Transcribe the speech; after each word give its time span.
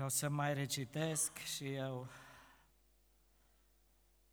Vreau 0.00 0.12
să 0.14 0.28
mai 0.28 0.54
recitesc 0.54 1.36
și 1.36 1.72
eu 1.72 2.06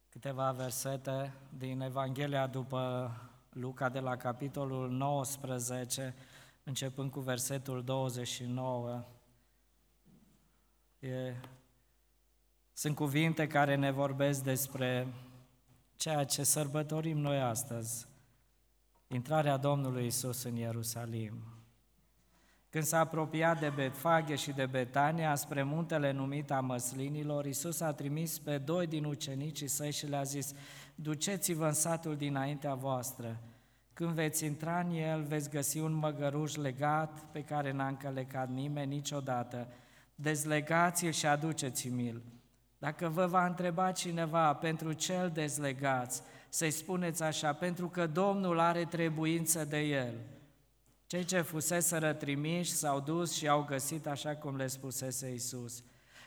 câteva 0.09 0.51
versete 0.51 1.33
din 1.57 1.81
Evanghelia 1.81 2.47
după 2.47 3.11
Luca 3.49 3.89
de 3.89 3.99
la 3.99 4.15
capitolul 4.15 4.89
19, 4.89 6.15
începând 6.63 7.11
cu 7.11 7.19
versetul 7.19 7.83
29. 7.83 9.05
E, 10.99 11.35
sunt 12.73 12.95
cuvinte 12.95 13.47
care 13.47 13.75
ne 13.75 13.91
vorbesc 13.91 14.43
despre 14.43 15.07
ceea 15.95 16.23
ce 16.23 16.43
sărbătorim 16.43 17.17
noi 17.17 17.41
astăzi, 17.41 18.07
intrarea 19.07 19.57
Domnului 19.57 20.05
Isus 20.05 20.43
în 20.43 20.55
Ierusalim. 20.55 21.56
Când 22.77 22.89
s-a 22.89 22.99
apropiat 22.99 23.59
de 23.59 23.71
Betfage 23.75 24.35
și 24.35 24.51
de 24.51 24.65
Betania, 24.65 25.35
spre 25.35 25.63
muntele 25.63 26.11
numit 26.11 26.51
a 26.51 26.59
măslinilor, 26.59 27.45
Iisus 27.45 27.79
a 27.79 27.93
trimis 27.93 28.39
pe 28.39 28.57
doi 28.57 28.87
din 28.87 29.03
ucenicii 29.03 29.67
săi 29.67 29.91
și 29.91 30.07
le-a 30.07 30.23
zis, 30.23 30.53
duceți-vă 30.95 31.65
în 31.65 31.73
satul 31.73 32.15
dinaintea 32.15 32.73
voastră. 32.73 33.39
Când 33.93 34.09
veți 34.09 34.45
intra 34.45 34.79
în 34.79 34.95
el, 34.95 35.23
veți 35.23 35.49
găsi 35.49 35.79
un 35.79 35.93
măgăruș 35.93 36.55
legat 36.55 37.19
pe 37.31 37.43
care 37.43 37.71
n-a 37.71 37.87
încălecat 37.87 38.49
nimeni 38.49 38.93
niciodată. 38.93 39.67
Dezlegați-l 40.15 41.11
și 41.11 41.25
aduceți-mi-l. 41.25 42.21
Dacă 42.77 43.09
vă 43.09 43.25
va 43.25 43.45
întreba 43.45 43.91
cineva 43.91 44.53
pentru 44.53 44.93
cel 44.93 45.31
dezlegați, 45.33 46.21
să-i 46.49 46.71
spuneți 46.71 47.23
așa, 47.23 47.53
pentru 47.53 47.87
că 47.87 48.07
Domnul 48.07 48.59
are 48.59 48.85
trebuință 48.85 49.65
de 49.65 49.79
el– 49.79 50.13
cei 51.07 51.23
ce 51.23 51.41
fuseseră 51.41 52.13
trimiși 52.13 52.71
s-au 52.71 52.99
dus 52.99 53.33
și 53.33 53.47
au 53.47 53.63
găsit 53.63 54.07
așa 54.07 54.35
cum 54.35 54.55
le 54.55 54.67
spusese 54.67 55.33
Isus. 55.33 55.83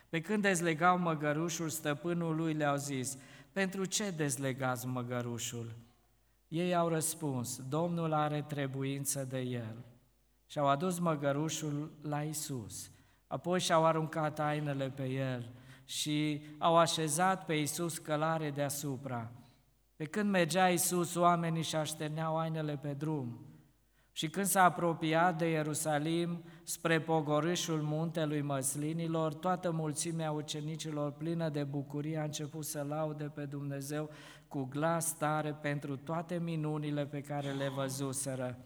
Pe 0.08 0.20
când 0.20 0.42
dezlegau 0.42 0.98
măgărușul, 0.98 1.68
stăpânul 1.68 2.36
lui 2.36 2.52
le-au 2.52 2.76
zis, 2.76 3.16
pentru 3.52 3.84
ce 3.84 4.10
dezlegați 4.10 4.86
măgărușul? 4.86 5.76
Ei 6.48 6.74
au 6.74 6.88
răspuns, 6.88 7.60
Domnul 7.68 8.12
are 8.12 8.42
trebuință 8.42 9.24
de 9.24 9.40
el. 9.40 9.84
Și 10.46 10.58
au 10.58 10.68
adus 10.68 10.98
măgărușul 10.98 11.92
la 12.02 12.22
Isus. 12.22 12.90
Apoi 13.26 13.60
și-au 13.60 13.84
aruncat 13.84 14.38
ainele 14.38 14.90
pe 14.90 15.04
el 15.04 15.52
și 15.84 16.42
au 16.58 16.76
așezat 16.76 17.44
pe 17.44 17.54
Isus 17.54 17.98
călare 17.98 18.50
deasupra. 18.50 19.30
Pe 19.96 20.04
când 20.04 20.30
mergea 20.30 20.68
Isus, 20.68 21.14
oamenii 21.14 21.62
și 21.62 21.76
așterneau 21.76 22.38
ainele 22.38 22.76
pe 22.76 22.92
drum. 22.92 23.49
Și 24.20 24.28
când 24.28 24.46
s-a 24.46 24.62
apropiat 24.64 25.38
de 25.38 25.50
Ierusalim, 25.50 26.44
spre 26.62 27.00
pogorâșul 27.00 27.80
muntelui 27.82 28.40
Măslinilor, 28.40 29.34
toată 29.34 29.70
mulțimea 29.70 30.30
ucenicilor 30.30 31.12
plină 31.12 31.48
de 31.48 31.64
bucurie 31.64 32.18
a 32.18 32.22
început 32.22 32.64
să 32.64 32.84
laude 32.88 33.24
pe 33.34 33.44
Dumnezeu 33.44 34.10
cu 34.48 34.64
glas 34.64 35.16
tare 35.16 35.58
pentru 35.62 35.96
toate 35.96 36.38
minunile 36.38 37.06
pe 37.06 37.20
care 37.20 37.50
le 37.50 37.68
văzuseră. 37.74 38.58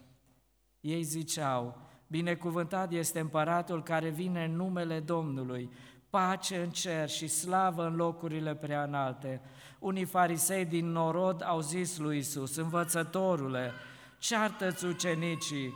Ei 0.80 1.02
ziceau, 1.02 1.78
Binecuvântat 2.06 2.92
este 2.92 3.20
împăratul 3.20 3.82
care 3.82 4.08
vine 4.08 4.44
în 4.44 4.56
numele 4.56 5.00
Domnului, 5.00 5.70
pace 6.10 6.56
în 6.56 6.70
cer 6.70 7.08
și 7.08 7.26
slavă 7.26 7.86
în 7.86 7.94
locurile 7.94 8.54
prea 8.54 8.82
înalte. 8.82 9.40
Unii 9.78 10.04
farisei 10.04 10.64
din 10.64 10.86
norod 10.86 11.42
au 11.46 11.60
zis 11.60 11.98
lui 11.98 12.18
Isus, 12.18 12.56
învățătorule, 12.56 13.72
ceartă-ți 14.26 14.76
țucenicii. 14.76 15.74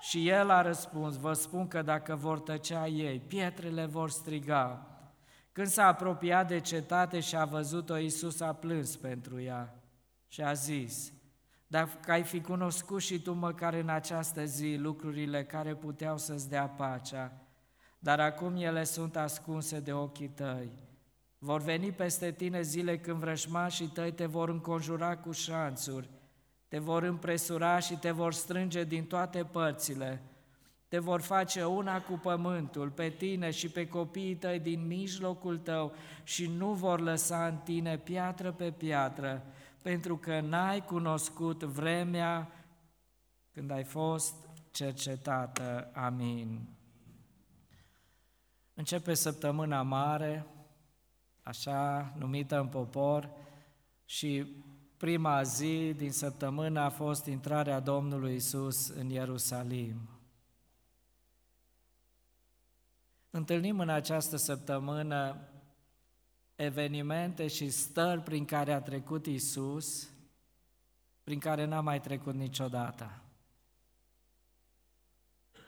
Și 0.00 0.28
el 0.28 0.50
a 0.50 0.62
răspuns, 0.62 1.16
vă 1.16 1.32
spun 1.32 1.68
că 1.68 1.82
dacă 1.82 2.14
vor 2.14 2.40
tăcea 2.40 2.86
ei, 2.86 3.20
pietrele 3.20 3.86
vor 3.86 4.10
striga. 4.10 4.86
Când 5.52 5.66
s-a 5.66 5.86
apropiat 5.86 6.48
de 6.48 6.60
cetate 6.60 7.20
și 7.20 7.36
a 7.36 7.44
văzut-o, 7.44 7.96
Iisus 7.96 8.40
a 8.40 8.52
plâns 8.52 8.96
pentru 8.96 9.40
ea 9.40 9.82
și 10.28 10.42
a 10.42 10.52
zis, 10.52 11.12
dacă 11.66 12.10
ai 12.10 12.22
fi 12.22 12.40
cunoscut 12.40 13.00
și 13.00 13.20
tu 13.20 13.32
măcar 13.32 13.74
în 13.74 13.88
această 13.88 14.44
zi 14.44 14.76
lucrurile 14.78 15.44
care 15.44 15.74
puteau 15.74 16.18
să-ți 16.18 16.48
dea 16.48 16.68
pacea, 16.68 17.32
dar 17.98 18.20
acum 18.20 18.56
ele 18.56 18.84
sunt 18.84 19.16
ascunse 19.16 19.80
de 19.80 19.92
ochii 19.92 20.28
tăi. 20.28 20.72
Vor 21.38 21.60
veni 21.60 21.92
peste 21.92 22.32
tine 22.32 22.62
zile 22.62 22.98
când 22.98 23.18
vrăjmașii 23.18 23.86
tăi 23.86 24.12
te 24.12 24.26
vor 24.26 24.48
înconjura 24.48 25.16
cu 25.16 25.32
șanțuri, 25.32 26.10
te 26.74 26.80
vor 26.80 27.02
împresura 27.02 27.78
și 27.78 27.94
te 27.94 28.10
vor 28.10 28.32
strânge 28.32 28.84
din 28.84 29.04
toate 29.04 29.44
părțile, 29.44 30.22
te 30.88 30.98
vor 30.98 31.20
face 31.20 31.64
una 31.64 32.00
cu 32.00 32.12
pământul, 32.12 32.90
pe 32.90 33.08
tine 33.08 33.50
și 33.50 33.68
pe 33.68 33.88
copiii 33.88 34.36
tăi 34.36 34.58
din 34.58 34.86
mijlocul 34.86 35.58
tău 35.58 35.94
și 36.22 36.46
nu 36.46 36.72
vor 36.72 37.00
lăsa 37.00 37.46
în 37.46 37.56
tine 37.56 37.98
piatră 37.98 38.52
pe 38.52 38.70
piatră, 38.70 39.44
pentru 39.82 40.16
că 40.16 40.40
n-ai 40.40 40.84
cunoscut 40.84 41.62
vremea 41.62 42.50
când 43.52 43.70
ai 43.70 43.84
fost 43.84 44.34
cercetată. 44.70 45.90
Amin. 45.92 46.68
Începe 48.74 49.14
săptămâna 49.14 49.82
mare, 49.82 50.46
așa 51.42 52.12
numită 52.18 52.60
în 52.60 52.66
popor, 52.66 53.30
și 54.04 54.46
prima 55.04 55.42
zi 55.42 55.92
din 55.96 56.12
săptămână 56.12 56.80
a 56.80 56.88
fost 56.88 57.26
intrarea 57.26 57.80
Domnului 57.80 58.34
Isus 58.34 58.88
în 58.88 59.08
Ierusalim. 59.08 60.08
Întâlnim 63.30 63.80
în 63.80 63.88
această 63.88 64.36
săptămână 64.36 65.48
evenimente 66.56 67.46
și 67.46 67.70
stări 67.70 68.20
prin 68.20 68.44
care 68.44 68.72
a 68.72 68.80
trecut 68.80 69.26
Isus, 69.26 70.08
prin 71.24 71.38
care 71.38 71.64
n-a 71.64 71.80
mai 71.80 72.00
trecut 72.00 72.34
niciodată. 72.34 73.22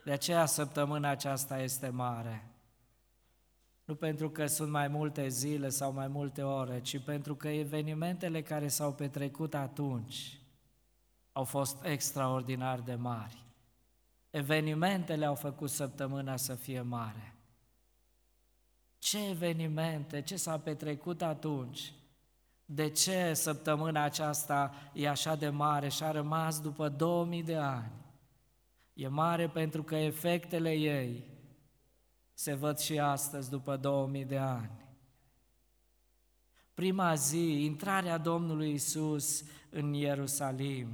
De 0.05 0.11
aceea 0.11 0.45
săptămâna 0.45 1.09
aceasta 1.09 1.61
este 1.61 1.89
mare. 1.89 2.51
Nu 3.87 3.95
pentru 3.95 4.29
că 4.29 4.45
sunt 4.45 4.71
mai 4.71 4.87
multe 4.87 5.27
zile 5.27 5.69
sau 5.69 5.93
mai 5.93 6.07
multe 6.07 6.41
ore, 6.41 6.81
ci 6.81 6.99
pentru 6.99 7.35
că 7.35 7.47
evenimentele 7.47 8.41
care 8.41 8.67
s-au 8.67 8.93
petrecut 8.93 9.53
atunci 9.53 10.39
au 11.31 11.43
fost 11.43 11.83
extraordinar 11.83 12.79
de 12.79 12.95
mari. 12.95 13.45
Evenimentele 14.29 15.25
au 15.25 15.35
făcut 15.35 15.69
săptămâna 15.69 16.35
să 16.35 16.55
fie 16.55 16.81
mare. 16.81 17.35
Ce 18.97 19.29
evenimente, 19.29 20.21
ce 20.21 20.35
s-a 20.35 20.59
petrecut 20.59 21.21
atunci? 21.21 21.93
De 22.65 22.89
ce 22.89 23.33
săptămâna 23.33 24.03
aceasta 24.03 24.73
e 24.93 25.09
așa 25.09 25.35
de 25.35 25.49
mare 25.49 25.89
și 25.89 26.03
a 26.03 26.11
rămas 26.11 26.61
după 26.61 26.89
2000 26.89 27.43
de 27.43 27.55
ani? 27.55 27.91
E 28.93 29.07
mare 29.07 29.47
pentru 29.47 29.83
că 29.83 29.95
efectele 29.95 30.71
ei 30.71 31.35
se 32.37 32.53
văd 32.53 32.77
și 32.77 32.99
astăzi 32.99 33.49
după 33.49 33.77
2000 33.77 34.25
de 34.25 34.37
ani. 34.37 34.85
Prima 36.73 37.15
zi, 37.15 37.63
intrarea 37.63 38.17
Domnului 38.17 38.71
Isus 38.71 39.43
în 39.69 39.93
Ierusalim. 39.93 40.89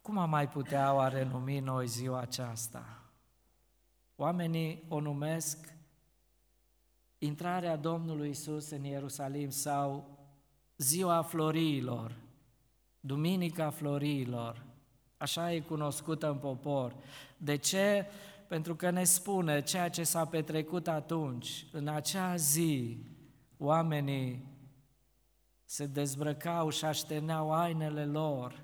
Cum 0.00 0.18
am 0.18 0.30
mai 0.30 0.48
putea 0.48 0.94
oare 0.94 1.24
numi 1.24 1.58
noi 1.58 1.86
ziua 1.86 2.20
aceasta? 2.20 3.02
Oamenii 4.16 4.84
o 4.88 5.00
numesc 5.00 5.74
intrarea 7.18 7.76
Domnului 7.76 8.28
Isus 8.28 8.70
în 8.70 8.84
Ierusalim 8.84 9.50
sau 9.50 10.18
ziua 10.76 11.22
floriilor, 11.22 12.16
Duminica 13.00 13.70
floriilor, 13.70 14.67
Așa 15.18 15.52
e 15.52 15.60
cunoscută 15.60 16.30
în 16.30 16.36
popor. 16.36 16.94
De 17.36 17.56
ce? 17.56 18.06
Pentru 18.48 18.76
că 18.76 18.90
ne 18.90 19.04
spune 19.04 19.62
ceea 19.62 19.88
ce 19.88 20.02
s-a 20.02 20.26
petrecut 20.26 20.88
atunci. 20.88 21.66
În 21.72 21.88
acea 21.88 22.36
zi, 22.36 22.98
oamenii 23.56 24.46
se 25.64 25.86
dezbrăcau 25.86 26.70
și 26.70 26.84
așterneau 26.84 27.52
ainele 27.52 28.04
lor, 28.04 28.62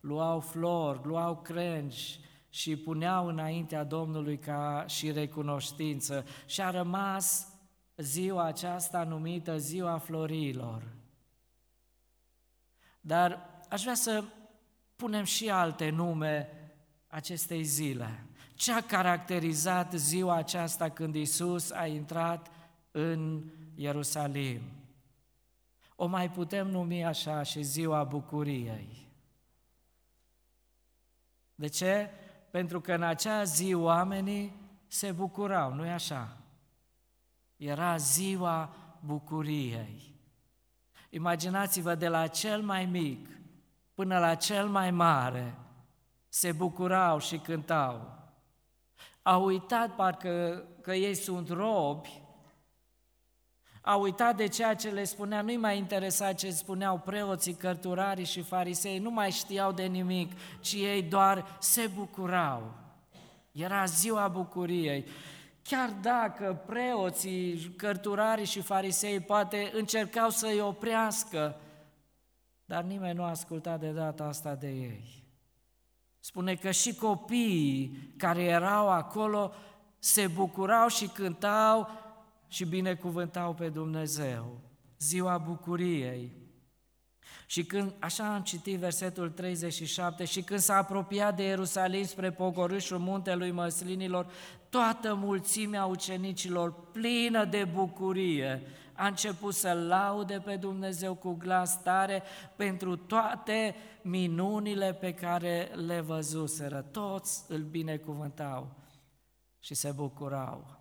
luau 0.00 0.40
flori, 0.40 1.06
luau 1.06 1.36
crengi 1.36 2.20
și 2.48 2.76
puneau 2.76 3.26
înaintea 3.26 3.84
Domnului 3.84 4.38
ca 4.38 4.84
și 4.88 5.12
recunoștință. 5.12 6.24
Și 6.46 6.60
a 6.60 6.70
rămas 6.70 7.48
ziua 7.96 8.44
aceasta 8.44 9.04
numită 9.04 9.58
Ziua 9.58 9.98
Florilor. 9.98 10.82
Dar 13.00 13.48
aș 13.68 13.82
vrea 13.82 13.94
să 13.94 14.24
punem 15.00 15.24
și 15.24 15.50
alte 15.50 15.90
nume 15.90 16.48
acestei 17.06 17.62
zile. 17.62 18.24
Ce 18.54 18.72
a 18.72 18.80
caracterizat 18.80 19.92
ziua 19.92 20.34
aceasta 20.34 20.88
când 20.88 21.14
Isus 21.14 21.70
a 21.70 21.86
intrat 21.86 22.50
în 22.90 23.44
Ierusalim? 23.74 24.60
O 25.96 26.06
mai 26.06 26.30
putem 26.30 26.68
numi 26.68 27.04
așa 27.04 27.42
și 27.42 27.62
ziua 27.62 28.04
bucuriei. 28.04 29.08
De 31.54 31.66
ce? 31.66 32.10
Pentru 32.50 32.80
că 32.80 32.92
în 32.92 33.02
acea 33.02 33.42
zi 33.42 33.74
oamenii 33.74 34.54
se 34.86 35.12
bucurau, 35.12 35.74
nu-i 35.74 35.90
așa? 35.90 36.36
Era 37.56 37.96
ziua 37.96 38.74
bucuriei. 39.04 40.14
Imaginați-vă 41.10 41.94
de 41.94 42.08
la 42.08 42.26
cel 42.26 42.62
mai 42.62 42.84
mic 42.84 43.39
până 44.00 44.18
la 44.18 44.34
cel 44.34 44.68
mai 44.68 44.90
mare, 44.90 45.54
se 46.28 46.52
bucurau 46.52 47.18
și 47.18 47.36
cântau. 47.38 48.18
Au 49.22 49.44
uitat 49.44 49.94
parcă 49.94 50.64
că 50.82 50.94
ei 50.94 51.14
sunt 51.14 51.48
robi, 51.48 52.22
au 53.80 54.02
uitat 54.02 54.36
de 54.36 54.46
ceea 54.46 54.74
ce 54.74 54.88
le 54.88 55.04
spunea, 55.04 55.42
nu-i 55.42 55.56
mai 55.56 55.78
interesa 55.78 56.32
ce 56.32 56.50
spuneau 56.50 56.98
preoții, 56.98 57.54
cărturarii 57.54 58.24
și 58.24 58.42
farisei, 58.42 58.98
nu 58.98 59.10
mai 59.10 59.30
știau 59.30 59.72
de 59.72 59.82
nimic, 59.82 60.32
ci 60.60 60.72
ei 60.72 61.02
doar 61.02 61.56
se 61.58 61.90
bucurau. 61.94 62.74
Era 63.52 63.84
ziua 63.84 64.28
bucuriei. 64.28 65.04
Chiar 65.62 65.90
dacă 66.02 66.62
preoții, 66.66 67.74
cărturarii 67.76 68.44
și 68.44 68.60
farisei 68.60 69.20
poate 69.20 69.70
încercau 69.74 70.30
să-i 70.30 70.60
oprească, 70.60 71.60
dar 72.70 72.82
nimeni 72.82 73.14
nu 73.14 73.22
a 73.22 73.28
ascultat 73.28 73.80
de 73.80 73.90
data 73.90 74.24
asta 74.24 74.54
de 74.54 74.68
ei. 74.68 75.24
Spune 76.20 76.54
că 76.54 76.70
și 76.70 76.94
copiii 76.94 78.12
care 78.16 78.42
erau 78.42 78.88
acolo 78.88 79.52
se 79.98 80.26
bucurau 80.26 80.88
și 80.88 81.06
cântau 81.06 81.88
și 82.48 82.64
binecuvântau 82.64 83.54
pe 83.54 83.68
Dumnezeu. 83.68 84.60
Ziua 84.98 85.38
bucuriei. 85.38 86.32
Și 87.46 87.64
când, 87.64 87.92
așa 87.98 88.34
am 88.34 88.42
citit 88.42 88.78
versetul 88.78 89.30
37, 89.30 90.24
și 90.24 90.42
când 90.42 90.60
s-a 90.60 90.76
apropiat 90.76 91.36
de 91.36 91.42
Ierusalim 91.42 92.04
spre 92.04 92.32
pogorâșul 92.32 92.98
muntelui 92.98 93.50
măslinilor, 93.50 94.26
toată 94.68 95.14
mulțimea 95.14 95.84
ucenicilor, 95.84 96.74
plină 96.92 97.44
de 97.44 97.64
bucurie, 97.64 98.62
a 99.00 99.06
început 99.06 99.54
să 99.54 99.72
laude 99.72 100.40
pe 100.44 100.56
Dumnezeu 100.56 101.14
cu 101.14 101.32
glas 101.32 101.82
tare 101.82 102.22
pentru 102.56 102.96
toate 102.96 103.74
minunile 104.02 104.94
pe 104.94 105.14
care 105.14 105.70
le 105.74 106.00
văzuseră. 106.00 106.82
Toți 106.82 107.44
îl 107.48 107.62
binecuvântau 107.62 108.74
și 109.58 109.74
se 109.74 109.90
bucurau. 109.90 110.78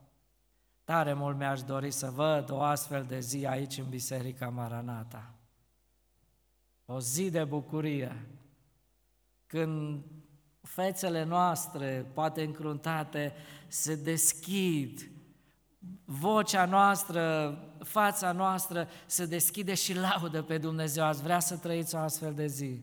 Tare 0.83 1.13
mult 1.13 1.37
mi-aș 1.37 1.61
dori 1.61 1.91
să 1.91 2.09
văd 2.09 2.51
o 2.51 2.61
astfel 2.61 3.03
de 3.03 3.19
zi 3.19 3.45
aici 3.45 3.77
în 3.77 3.89
Biserica 3.89 4.49
Maranata. 4.49 5.33
O 6.85 6.99
zi 6.99 7.29
de 7.29 7.43
bucurie, 7.43 8.27
când 9.47 10.03
fețele 10.61 11.23
noastre, 11.23 12.11
poate 12.13 12.43
încruntate, 12.43 13.33
se 13.67 13.95
deschid, 13.95 15.09
vocea 16.05 16.65
noastră, 16.65 17.53
fața 17.83 18.31
noastră 18.31 18.87
se 19.05 19.25
deschide 19.25 19.73
și 19.73 19.95
laudă 19.95 20.41
pe 20.41 20.57
Dumnezeu. 20.57 21.03
Ați 21.03 21.21
vrea 21.21 21.39
să 21.39 21.57
trăiți 21.57 21.95
o 21.95 21.97
astfel 21.97 22.33
de 22.33 22.47
zi, 22.47 22.81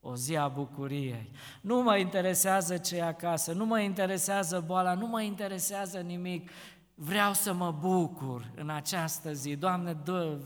o 0.00 0.16
zi 0.16 0.36
a 0.36 0.48
bucuriei. 0.48 1.30
Nu 1.60 1.82
mă 1.82 1.96
interesează 1.96 2.76
ce 2.76 2.96
e 2.96 3.02
acasă, 3.02 3.52
nu 3.52 3.66
mă 3.66 3.80
interesează 3.80 4.62
boala, 4.66 4.94
nu 4.94 5.06
mă 5.06 5.22
interesează 5.22 5.98
nimic. 5.98 6.50
Vreau 6.94 7.32
să 7.32 7.52
mă 7.52 7.70
bucur 7.70 8.50
în 8.54 8.70
această 8.70 9.32
zi. 9.32 9.56
Doamne, 9.56 9.92
dă 10.04 10.38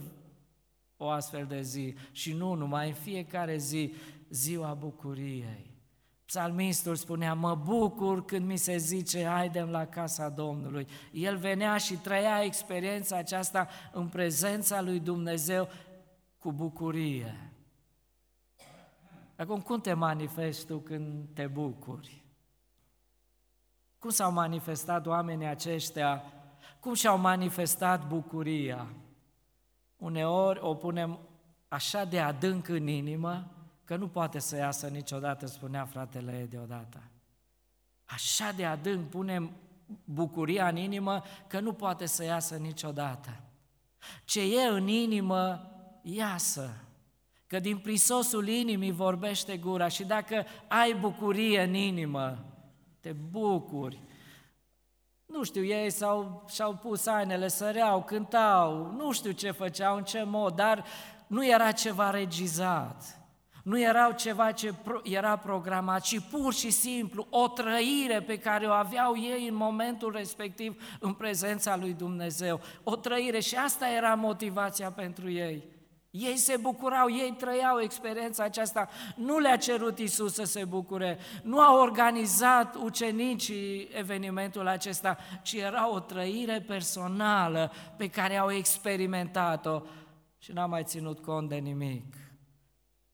o 0.97 1.09
astfel 1.09 1.45
de 1.45 1.61
zi 1.61 1.95
și 2.11 2.33
nu 2.33 2.53
numai 2.53 2.87
în 2.87 2.93
fiecare 2.93 3.57
zi, 3.57 3.93
ziua 4.29 4.73
bucuriei. 4.73 5.72
Psalmistul 6.33 6.95
spunea, 6.95 7.33
mă 7.33 7.55
bucur 7.55 8.25
când 8.25 8.45
mi 8.45 8.57
se 8.57 8.77
zice, 8.77 9.25
haidem 9.25 9.69
la 9.69 9.85
casa 9.85 10.29
Domnului. 10.29 10.87
El 11.11 11.37
venea 11.37 11.77
și 11.77 11.95
trăia 11.95 12.43
experiența 12.43 13.17
aceasta 13.17 13.67
în 13.91 14.07
prezența 14.07 14.81
lui 14.81 14.99
Dumnezeu 14.99 15.69
cu 16.37 16.51
bucurie. 16.51 17.51
Acum, 19.35 19.61
cum 19.61 19.81
te 19.81 19.93
manifesti 19.93 20.65
tu 20.65 20.77
când 20.77 21.27
te 21.33 21.47
bucuri? 21.47 22.23
Cum 23.99 24.09
s-au 24.09 24.31
manifestat 24.31 25.05
oamenii 25.05 25.47
aceștia? 25.47 26.23
Cum 26.79 26.93
și-au 26.93 27.17
manifestat 27.17 28.07
bucuria? 28.07 28.87
Uneori 29.97 30.59
o 30.61 30.75
punem 30.75 31.19
așa 31.67 32.05
de 32.05 32.19
adânc 32.19 32.67
în 32.67 32.87
inimă, 32.87 33.51
că 33.85 33.95
nu 33.95 34.07
poate 34.07 34.39
să 34.39 34.55
iasă 34.55 34.87
niciodată, 34.87 35.45
spunea 35.45 35.85
fratele 35.85 36.39
ei 36.39 36.47
deodată. 36.47 37.01
Așa 38.05 38.51
de 38.51 38.65
adânc 38.65 39.09
punem 39.09 39.51
bucuria 40.03 40.67
în 40.67 40.77
inimă 40.77 41.23
că 41.47 41.59
nu 41.59 41.73
poate 41.73 42.05
să 42.05 42.23
iasă 42.23 42.55
niciodată. 42.55 43.41
Ce 44.25 44.41
e 44.41 44.67
în 44.67 44.87
inimă, 44.87 45.71
iasă. 46.01 46.73
Că 47.47 47.59
din 47.59 47.77
prisosul 47.77 48.47
inimii 48.47 48.91
vorbește 48.91 49.57
gura 49.57 49.87
și 49.87 50.03
dacă 50.03 50.45
ai 50.67 50.93
bucurie 50.93 51.61
în 51.61 51.73
inimă, 51.73 52.45
te 52.99 53.11
bucuri. 53.11 54.01
Nu 55.25 55.43
știu, 55.43 55.63
ei 55.63 55.89
s-au, 55.89 56.45
și-au 56.49 56.75
pus 56.75 57.05
ainele, 57.05 57.47
săreau, 57.47 58.03
cântau, 58.03 58.91
nu 58.91 59.11
știu 59.11 59.31
ce 59.31 59.51
făceau, 59.51 59.95
în 59.95 60.03
ce 60.03 60.23
mod, 60.23 60.55
dar 60.55 60.85
nu 61.27 61.47
era 61.47 61.71
ceva 61.71 62.09
regizat. 62.09 63.22
Nu 63.63 63.79
erau 63.79 64.11
ceva 64.11 64.51
ce 64.51 64.73
era 65.03 65.37
programat, 65.37 66.01
ci 66.01 66.19
pur 66.19 66.53
și 66.53 66.69
simplu 66.69 67.27
o 67.29 67.47
trăire 67.47 68.21
pe 68.21 68.37
care 68.37 68.65
o 68.65 68.71
aveau 68.71 69.17
ei 69.17 69.47
în 69.47 69.55
momentul 69.55 70.11
respectiv 70.15 70.97
în 70.99 71.13
prezența 71.13 71.75
lui 71.75 71.93
Dumnezeu. 71.93 72.59
O 72.83 72.95
trăire 72.95 73.39
și 73.39 73.55
asta 73.55 73.89
era 73.89 74.15
motivația 74.15 74.91
pentru 74.91 75.29
ei. 75.29 75.63
Ei 76.11 76.37
se 76.37 76.57
bucurau, 76.57 77.09
ei 77.09 77.35
trăiau 77.37 77.79
experiența 77.79 78.43
aceasta, 78.43 78.89
nu 79.15 79.39
le-a 79.39 79.57
cerut 79.57 79.99
Isus 79.99 80.33
să 80.33 80.43
se 80.43 80.65
bucure, 80.65 81.17
nu 81.43 81.59
au 81.59 81.81
organizat 81.81 82.75
ucenicii 82.75 83.87
evenimentul 83.97 84.67
acesta, 84.67 85.17
ci 85.41 85.53
era 85.53 85.89
o 85.89 85.99
trăire 85.99 86.63
personală 86.67 87.71
pe 87.97 88.09
care 88.09 88.37
au 88.37 88.51
experimentat-o 88.51 89.81
și 90.37 90.51
n-au 90.51 90.69
mai 90.69 90.83
ținut 90.83 91.19
cont 91.19 91.49
de 91.49 91.55
nimic. 91.55 92.22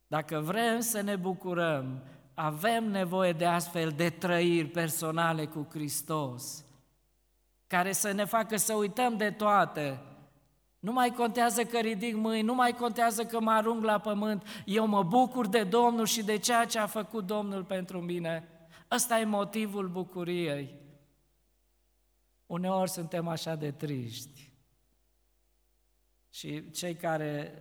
Dacă 0.09 0.39
vrem 0.39 0.79
să 0.79 1.01
ne 1.01 1.15
bucurăm, 1.15 2.03
avem 2.33 2.83
nevoie 2.83 3.33
de 3.33 3.45
astfel 3.45 3.91
de 3.91 4.09
trăiri 4.09 4.67
personale 4.67 5.45
cu 5.45 5.67
Hristos, 5.69 6.65
care 7.67 7.91
să 7.91 8.11
ne 8.11 8.25
facă 8.25 8.57
să 8.57 8.73
uităm 8.73 9.17
de 9.17 9.31
toate. 9.31 10.01
Nu 10.79 10.91
mai 10.91 11.09
contează 11.09 11.63
că 11.63 11.79
ridic 11.79 12.15
mâini, 12.15 12.45
nu 12.45 12.53
mai 12.53 12.71
contează 12.71 13.25
că 13.25 13.39
mă 13.39 13.51
arunc 13.51 13.83
la 13.83 13.99
pământ, 13.99 14.63
eu 14.65 14.87
mă 14.87 15.03
bucur 15.03 15.47
de 15.47 15.63
Domnul 15.63 16.05
și 16.05 16.23
de 16.23 16.37
ceea 16.37 16.65
ce 16.65 16.79
a 16.79 16.85
făcut 16.85 17.25
Domnul 17.25 17.63
pentru 17.63 17.99
mine. 17.99 18.47
Ăsta 18.91 19.19
e 19.19 19.25
motivul 19.25 19.87
bucuriei. 19.87 20.75
Uneori 22.45 22.89
suntem 22.89 23.27
așa 23.27 23.55
de 23.55 23.71
triști. 23.71 24.51
Și 26.29 26.71
cei 26.71 26.95
care 26.95 27.53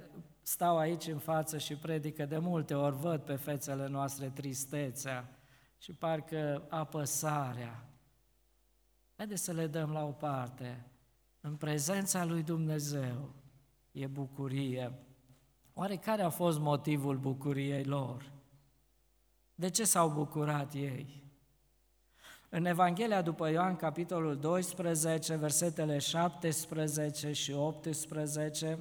stau 0.48 0.78
aici 0.78 1.06
în 1.06 1.18
față 1.18 1.58
și 1.58 1.76
predică, 1.76 2.26
de 2.26 2.38
multe 2.38 2.74
ori 2.74 2.96
văd 2.96 3.20
pe 3.20 3.34
fețele 3.34 3.86
noastre 3.86 4.28
tristețea 4.28 5.38
și 5.78 5.92
parcă 5.92 6.66
apăsarea. 6.68 7.88
Haideți 9.16 9.42
să 9.42 9.52
le 9.52 9.66
dăm 9.66 9.92
la 9.92 10.04
o 10.04 10.10
parte. 10.10 10.86
În 11.40 11.56
prezența 11.56 12.24
lui 12.24 12.42
Dumnezeu 12.42 13.34
e 13.92 14.06
bucurie. 14.06 14.92
Oare 15.72 15.96
care 15.96 16.22
a 16.22 16.28
fost 16.28 16.58
motivul 16.58 17.16
bucuriei 17.16 17.84
lor? 17.84 18.32
De 19.54 19.68
ce 19.70 19.84
s-au 19.84 20.10
bucurat 20.10 20.74
ei? 20.74 21.24
În 22.48 22.64
Evanghelia 22.64 23.22
după 23.22 23.48
Ioan, 23.48 23.76
capitolul 23.76 24.36
12, 24.36 25.34
versetele 25.34 25.98
17 25.98 27.32
și 27.32 27.52
18, 27.52 28.78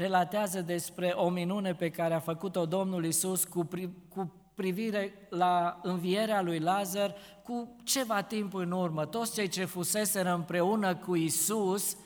relatează 0.00 0.60
despre 0.60 1.12
o 1.16 1.28
minune 1.28 1.74
pe 1.74 1.90
care 1.90 2.14
a 2.14 2.18
făcut-o 2.18 2.66
Domnul 2.66 3.04
Isus 3.04 3.44
cu, 3.44 3.64
pri, 3.64 3.88
cu 4.08 4.32
privire 4.54 5.26
la 5.30 5.80
învierea 5.82 6.42
lui 6.42 6.58
Lazar 6.58 7.14
cu 7.42 7.76
ceva 7.84 8.22
timp 8.22 8.54
în 8.54 8.70
urmă. 8.70 9.06
Toți 9.06 9.34
cei 9.34 9.48
ce 9.48 9.64
fuseseră 9.64 10.34
împreună 10.34 10.96
cu 10.96 11.16
Isus 11.16 11.96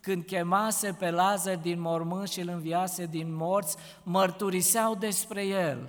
când 0.00 0.24
chemase 0.24 0.92
pe 0.98 1.10
Lazar 1.10 1.56
din 1.56 1.80
mormânt 1.80 2.28
și 2.28 2.40
îl 2.40 2.48
înviase 2.48 3.06
din 3.06 3.34
morți, 3.34 3.76
mărturiseau 4.02 4.94
despre 4.94 5.44
el. 5.44 5.88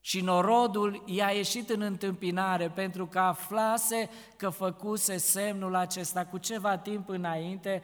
Și 0.00 0.20
norodul 0.20 1.02
i-a 1.06 1.30
ieșit 1.30 1.70
în 1.70 1.80
întâmpinare 1.80 2.68
pentru 2.74 3.06
că 3.06 3.18
aflase 3.18 4.10
că 4.36 4.48
făcuse 4.48 5.16
semnul 5.16 5.74
acesta 5.74 6.24
cu 6.24 6.38
ceva 6.38 6.76
timp 6.76 7.08
înainte, 7.08 7.82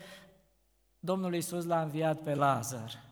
Domnul 1.07 1.35
Iisus 1.35 1.65
l-a 1.65 1.81
înviat 1.81 2.23
pe 2.23 2.35
Lazar. 2.35 3.05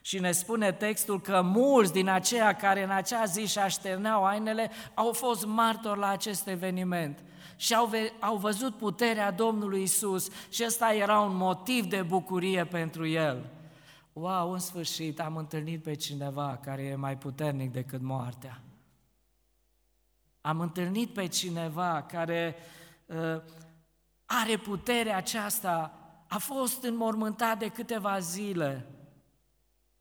Și 0.00 0.18
ne 0.18 0.32
spune 0.32 0.72
textul 0.72 1.20
că 1.20 1.42
mulți 1.42 1.92
din 1.92 2.08
aceia 2.08 2.52
care 2.52 2.82
în 2.82 2.90
acea 2.90 3.24
zi 3.24 3.46
și 3.46 3.58
așterneau 3.58 4.24
ainele 4.24 4.70
au 4.94 5.12
fost 5.12 5.46
martori 5.46 5.98
la 5.98 6.08
acest 6.08 6.46
eveniment 6.46 7.24
și 7.56 7.74
au, 7.74 7.86
ve- 7.86 8.12
au 8.20 8.36
văzut 8.36 8.76
puterea 8.76 9.30
Domnului 9.30 9.82
Isus 9.82 10.28
și 10.48 10.64
ăsta 10.66 10.92
era 10.92 11.20
un 11.20 11.36
motiv 11.36 11.84
de 11.84 12.02
bucurie 12.02 12.64
pentru 12.64 13.06
el. 13.06 13.50
Wow, 14.12 14.52
în 14.52 14.58
sfârșit 14.58 15.20
am 15.20 15.36
întâlnit 15.36 15.82
pe 15.82 15.94
cineva 15.94 16.58
care 16.62 16.82
e 16.82 16.94
mai 16.94 17.18
puternic 17.18 17.72
decât 17.72 18.00
moartea. 18.00 18.60
Am 20.40 20.60
întâlnit 20.60 21.10
pe 21.10 21.26
cineva 21.26 22.02
care 22.08 22.56
uh, 23.06 23.40
are 24.24 24.56
puterea 24.56 25.16
aceasta, 25.16 25.98
a 26.28 26.38
fost 26.38 26.82
înmormântat 26.82 27.58
de 27.58 27.68
câteva 27.68 28.18
zile. 28.18 28.86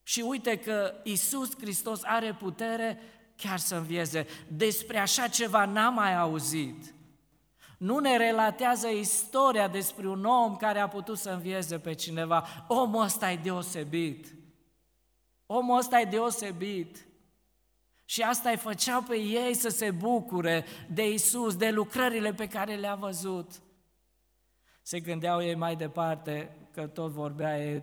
Și 0.03 0.21
uite 0.21 0.57
că 0.57 0.93
Isus 1.03 1.57
Hristos 1.59 2.01
are 2.03 2.33
putere 2.33 2.99
chiar 3.35 3.57
să 3.57 3.75
învieze. 3.75 4.25
Despre 4.47 4.97
așa 4.97 5.27
ceva 5.27 5.65
n-am 5.65 5.93
mai 5.93 6.15
auzit. 6.15 6.93
Nu 7.77 7.99
ne 7.99 8.17
relatează 8.17 8.87
istoria 8.87 9.67
despre 9.67 10.07
un 10.07 10.25
om 10.25 10.55
care 10.55 10.79
a 10.79 10.87
putut 10.87 11.17
să 11.17 11.29
învieze 11.29 11.79
pe 11.79 11.93
cineva. 11.93 12.65
Omul 12.67 13.03
ăsta 13.03 13.31
e 13.31 13.35
deosebit. 13.35 14.35
Omul 15.45 15.77
ăsta 15.77 15.99
e 15.99 16.05
deosebit. 16.05 17.07
Și 18.05 18.21
asta 18.21 18.49
îi 18.49 18.57
făceau 18.57 19.01
pe 19.01 19.15
ei 19.15 19.53
să 19.53 19.69
se 19.69 19.91
bucure 19.91 20.65
de 20.89 21.13
Isus, 21.13 21.55
de 21.55 21.69
lucrările 21.69 22.33
pe 22.33 22.47
care 22.47 22.75
le-a 22.75 22.95
văzut. 22.95 23.51
Se 24.83 24.99
gândeau 24.99 25.41
ei 25.41 25.55
mai 25.55 25.75
departe, 25.75 26.55
că 26.71 26.87
tot 26.87 27.11
vorbea 27.11 27.81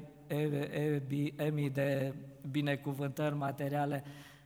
Emi 1.37 1.71
de 1.71 2.15
binecuvântări 2.51 3.35
materiale, 3.35 4.05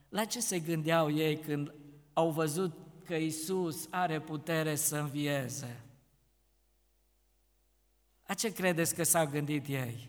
la 0.09 0.25
ce 0.25 0.41
se 0.41 0.59
gândeau 0.59 1.11
ei 1.11 1.37
când 1.37 1.75
au 2.13 2.31
văzut 2.31 2.73
că 3.05 3.15
Isus 3.15 3.87
are 3.91 4.21
putere 4.21 4.75
să 4.75 4.97
învieze? 4.97 5.81
La 8.27 8.35
ce 8.35 8.53
credeți 8.53 8.95
că 8.95 9.03
s-au 9.03 9.27
gândit 9.27 9.67
ei? 9.67 10.09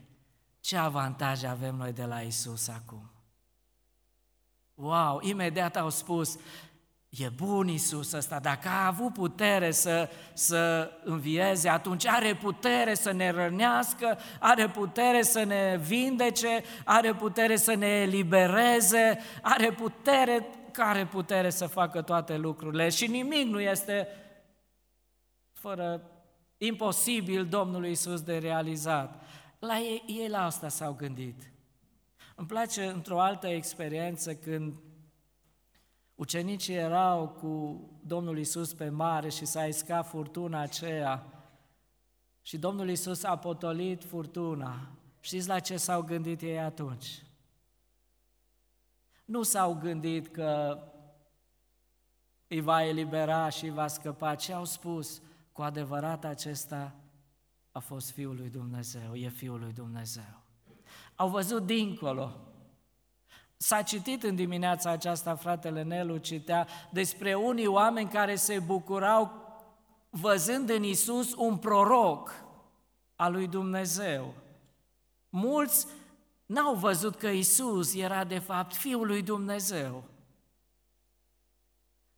Ce 0.59 0.77
avantaje 0.77 1.47
avem 1.47 1.75
noi 1.75 1.93
de 1.93 2.05
la 2.05 2.21
Isus 2.21 2.67
acum? 2.67 3.09
Wow, 4.73 5.19
imediat 5.21 5.75
au 5.75 5.89
spus, 5.89 6.37
e 7.17 7.29
bun 7.29 7.67
Isus 7.67 8.11
ăsta, 8.11 8.39
dacă 8.39 8.67
a 8.67 8.85
avut 8.85 9.13
putere 9.13 9.71
să, 9.71 10.09
să 10.33 10.91
învieze, 11.03 11.69
atunci 11.69 12.07
are 12.07 12.35
putere 12.35 12.93
să 12.93 13.11
ne 13.11 13.29
rănească, 13.31 14.17
are 14.39 14.69
putere 14.69 15.21
să 15.21 15.43
ne 15.43 15.79
vindece, 15.81 16.63
are 16.85 17.13
putere 17.13 17.55
să 17.55 17.73
ne 17.73 17.87
elibereze, 17.87 19.19
are 19.41 19.71
putere, 19.71 20.47
care 20.71 21.05
putere 21.05 21.49
să 21.49 21.67
facă 21.67 22.01
toate 22.01 22.37
lucrurile 22.37 22.89
și 22.89 23.07
nimic 23.07 23.47
nu 23.47 23.59
este 23.59 24.07
fără 25.53 26.09
imposibil 26.57 27.45
Domnului 27.45 27.91
Isus 27.91 28.21
de 28.21 28.37
realizat. 28.37 29.23
La 29.59 29.77
ei, 29.77 30.03
ei 30.07 30.29
la 30.29 30.45
asta 30.45 30.67
s-au 30.67 30.93
gândit. 30.93 31.51
Îmi 32.35 32.47
place 32.47 32.83
într-o 32.83 33.21
altă 33.21 33.47
experiență 33.47 34.33
când 34.33 34.73
ucenicii 36.15 36.75
erau 36.75 37.27
cu 37.27 37.81
Domnul 38.05 38.37
Isus 38.37 38.73
pe 38.73 38.89
mare 38.89 39.29
și 39.29 39.45
s-a 39.45 39.65
iscat 39.65 40.07
furtuna 40.07 40.59
aceea 40.59 41.25
și 42.41 42.57
Domnul 42.57 42.89
Isus 42.89 43.23
a 43.23 43.37
potolit 43.37 44.03
furtuna. 44.03 44.89
Știți 45.19 45.47
la 45.47 45.59
ce 45.59 45.77
s-au 45.77 46.01
gândit 46.01 46.41
ei 46.41 46.59
atunci? 46.59 47.23
Nu 49.25 49.43
s-au 49.43 49.73
gândit 49.73 50.27
că 50.27 50.79
îi 52.47 52.61
va 52.61 52.85
elibera 52.85 53.49
și 53.49 53.63
îi 53.63 53.71
va 53.71 53.87
scăpa, 53.87 54.35
ci 54.35 54.49
au 54.49 54.65
spus, 54.65 55.21
cu 55.51 55.61
adevărat 55.61 56.25
acesta 56.25 56.95
a 57.71 57.79
fost 57.79 58.11
Fiul 58.11 58.35
lui 58.35 58.49
Dumnezeu, 58.49 59.15
e 59.15 59.29
Fiul 59.29 59.59
lui 59.59 59.73
Dumnezeu. 59.73 60.41
Au 61.15 61.29
văzut 61.29 61.65
dincolo. 61.65 62.39
S-a 63.57 63.81
citit 63.81 64.23
în 64.23 64.35
dimineața 64.35 64.89
aceasta, 64.89 65.35
fratele 65.35 65.83
Nelu 65.83 66.17
citea, 66.17 66.67
despre 66.91 67.33
unii 67.33 67.67
oameni 67.67 68.09
care 68.09 68.35
se 68.35 68.59
bucurau 68.59 69.31
văzând 70.09 70.69
în 70.69 70.83
Isus 70.83 71.35
un 71.35 71.57
proroc 71.57 72.45
al 73.15 73.31
lui 73.31 73.47
Dumnezeu. 73.47 74.33
Mulți 75.29 75.87
n-au 76.45 76.75
văzut 76.75 77.15
că 77.15 77.27
Isus 77.27 77.95
era 77.95 78.23
de 78.23 78.39
fapt 78.39 78.73
Fiul 78.73 79.07
lui 79.07 79.21
Dumnezeu. 79.21 80.03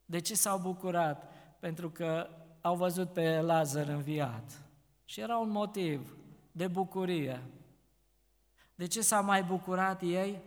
De 0.06 0.20
ce 0.20 0.36
s-au 0.36 0.58
bucurat? 0.60 1.32
Pentru 1.60 1.90
că 1.90 2.30
au 2.62 2.76
văzut 2.76 3.14
pe 3.14 3.42
Lazar 3.42 3.88
înviat. 3.88 4.62
Și 5.06 5.20
era 5.20 5.38
un 5.38 5.50
motiv 5.50 6.16
de 6.52 6.68
bucurie. 6.68 7.44
De 8.76 8.88
ce 8.88 9.02
s-au 9.02 9.24
mai 9.24 9.44
bucurat 9.44 10.02
ei? 10.02 10.42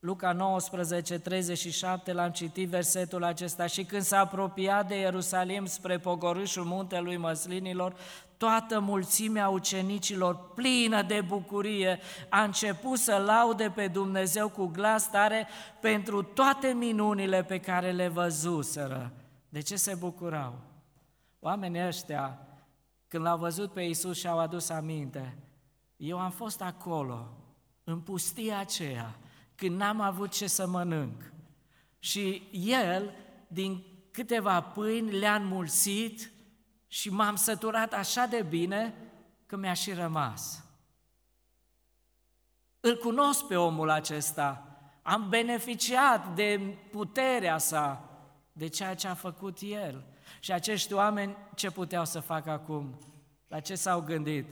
Luca 0.00 0.32
19, 0.32 1.18
37, 1.18 2.12
l-am 2.12 2.30
citit 2.30 2.68
versetul 2.68 3.24
acesta. 3.24 3.66
Și 3.66 3.84
când 3.84 4.02
s-a 4.02 4.18
apropiat 4.18 4.88
de 4.88 4.98
Ierusalim 4.98 5.66
spre 5.66 5.98
pogorâșul 5.98 6.64
muntelui 6.64 7.16
Măslinilor, 7.16 7.94
toată 8.36 8.80
mulțimea 8.80 9.48
ucenicilor, 9.48 10.52
plină 10.54 11.02
de 11.02 11.20
bucurie, 11.20 11.98
a 12.28 12.42
început 12.42 12.98
să 12.98 13.16
laude 13.16 13.72
pe 13.74 13.88
Dumnezeu 13.88 14.48
cu 14.48 14.66
glas 14.66 15.10
tare 15.10 15.48
pentru 15.80 16.22
toate 16.22 16.68
minunile 16.68 17.42
pe 17.42 17.58
care 17.58 17.90
le 17.90 18.08
văzuseră. 18.08 19.12
De 19.48 19.60
ce 19.60 19.76
se 19.76 19.94
bucurau? 19.94 20.54
Oamenii 21.40 21.86
ăștia, 21.86 22.38
când 23.08 23.24
l-au 23.24 23.38
văzut 23.38 23.72
pe 23.72 23.82
Isus 23.82 24.18
și-au 24.18 24.38
adus 24.38 24.68
aminte, 24.68 25.36
eu 25.96 26.18
am 26.18 26.30
fost 26.30 26.62
acolo, 26.62 27.28
în 27.84 28.00
pustia 28.00 28.58
aceea, 28.58 29.14
când 29.60 29.76
n-am 29.76 30.00
avut 30.00 30.30
ce 30.30 30.46
să 30.46 30.66
mănânc. 30.66 31.32
Și 31.98 32.48
el, 32.52 33.14
din 33.48 33.84
câteva 34.10 34.62
pâini, 34.62 35.18
le-a 35.18 35.34
înmulțit 35.34 36.32
și 36.86 37.10
m-am 37.10 37.36
săturat 37.36 37.92
așa 37.92 38.26
de 38.26 38.42
bine 38.48 38.94
că 39.46 39.56
mi-a 39.56 39.72
și 39.72 39.92
rămas. 39.92 40.64
Îl 42.80 42.96
cunosc 42.96 43.46
pe 43.46 43.56
omul 43.56 43.90
acesta, 43.90 44.80
am 45.02 45.28
beneficiat 45.28 46.34
de 46.34 46.76
puterea 46.90 47.58
sa, 47.58 48.10
de 48.52 48.66
ceea 48.66 48.94
ce 48.94 49.08
a 49.08 49.14
făcut 49.14 49.58
el. 49.60 50.04
Și 50.40 50.52
acești 50.52 50.92
oameni 50.92 51.36
ce 51.54 51.70
puteau 51.70 52.04
să 52.04 52.20
facă 52.20 52.50
acum? 52.50 52.98
La 53.48 53.60
ce 53.60 53.74
s-au 53.74 54.00
gândit? 54.00 54.46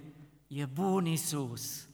E 0.47 0.65
bun 0.65 1.07
Isus, 1.07 1.89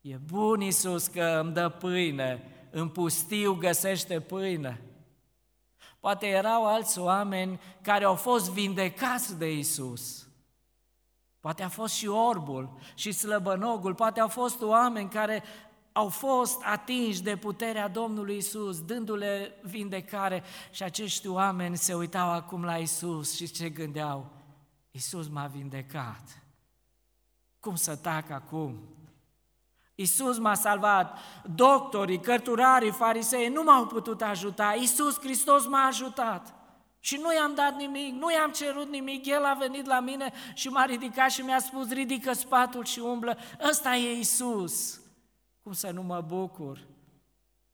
e 0.00 0.16
bun 0.16 0.60
Isus 0.60 1.06
că 1.06 1.40
îmi 1.42 1.52
dă 1.52 1.68
pâine, 1.68 2.57
în 2.70 2.88
pustiu 2.88 3.54
găsește 3.54 4.20
pâine. 4.20 4.82
Poate 6.00 6.26
erau 6.26 6.66
alți 6.66 6.98
oameni 6.98 7.60
care 7.82 8.04
au 8.04 8.14
fost 8.14 8.50
vindecați 8.50 9.38
de 9.38 9.52
Isus. 9.52 10.28
Poate 11.40 11.62
a 11.62 11.68
fost 11.68 11.94
și 11.94 12.06
orbul 12.06 12.78
și 12.94 13.12
slăbănogul, 13.12 13.94
poate 13.94 14.20
au 14.20 14.28
fost 14.28 14.62
oameni 14.62 15.08
care 15.08 15.42
au 15.92 16.08
fost 16.08 16.62
atinși 16.64 17.22
de 17.22 17.36
puterea 17.36 17.88
Domnului 17.88 18.36
Isus, 18.36 18.84
dându-le 18.84 19.54
vindecare 19.62 20.42
și 20.70 20.82
acești 20.82 21.28
oameni 21.28 21.76
se 21.76 21.94
uitau 21.94 22.30
acum 22.30 22.64
la 22.64 22.76
Isus 22.76 23.36
și 23.36 23.50
ce 23.50 23.68
gândeau? 23.68 24.30
Isus 24.90 25.28
m-a 25.28 25.46
vindecat. 25.46 26.42
Cum 27.60 27.74
să 27.74 27.96
tac 27.96 28.30
acum? 28.30 28.97
Isus 30.00 30.38
m-a 30.38 30.54
salvat. 30.54 31.18
Doctorii, 31.54 32.20
cărturarii, 32.20 32.90
farisei 32.90 33.48
nu 33.48 33.62
m-au 33.62 33.86
putut 33.86 34.22
ajuta. 34.22 34.72
Isus 34.72 35.18
Hristos 35.20 35.66
m-a 35.66 35.86
ajutat. 35.86 36.54
Și 37.00 37.16
nu 37.16 37.34
i-am 37.34 37.54
dat 37.54 37.76
nimic, 37.76 38.14
nu 38.14 38.32
i-am 38.32 38.50
cerut 38.50 38.88
nimic, 38.88 39.26
El 39.26 39.44
a 39.44 39.56
venit 39.58 39.86
la 39.86 40.00
mine 40.00 40.32
și 40.54 40.68
m-a 40.68 40.84
ridicat 40.84 41.30
și 41.30 41.40
mi-a 41.40 41.58
spus, 41.58 41.90
ridică 41.90 42.32
spatul 42.32 42.84
și 42.84 42.98
umblă. 42.98 43.38
Ăsta 43.68 43.94
e 43.94 44.18
Isus. 44.18 45.00
Cum 45.62 45.72
să 45.72 45.90
nu 45.90 46.02
mă 46.02 46.20
bucur? 46.20 46.78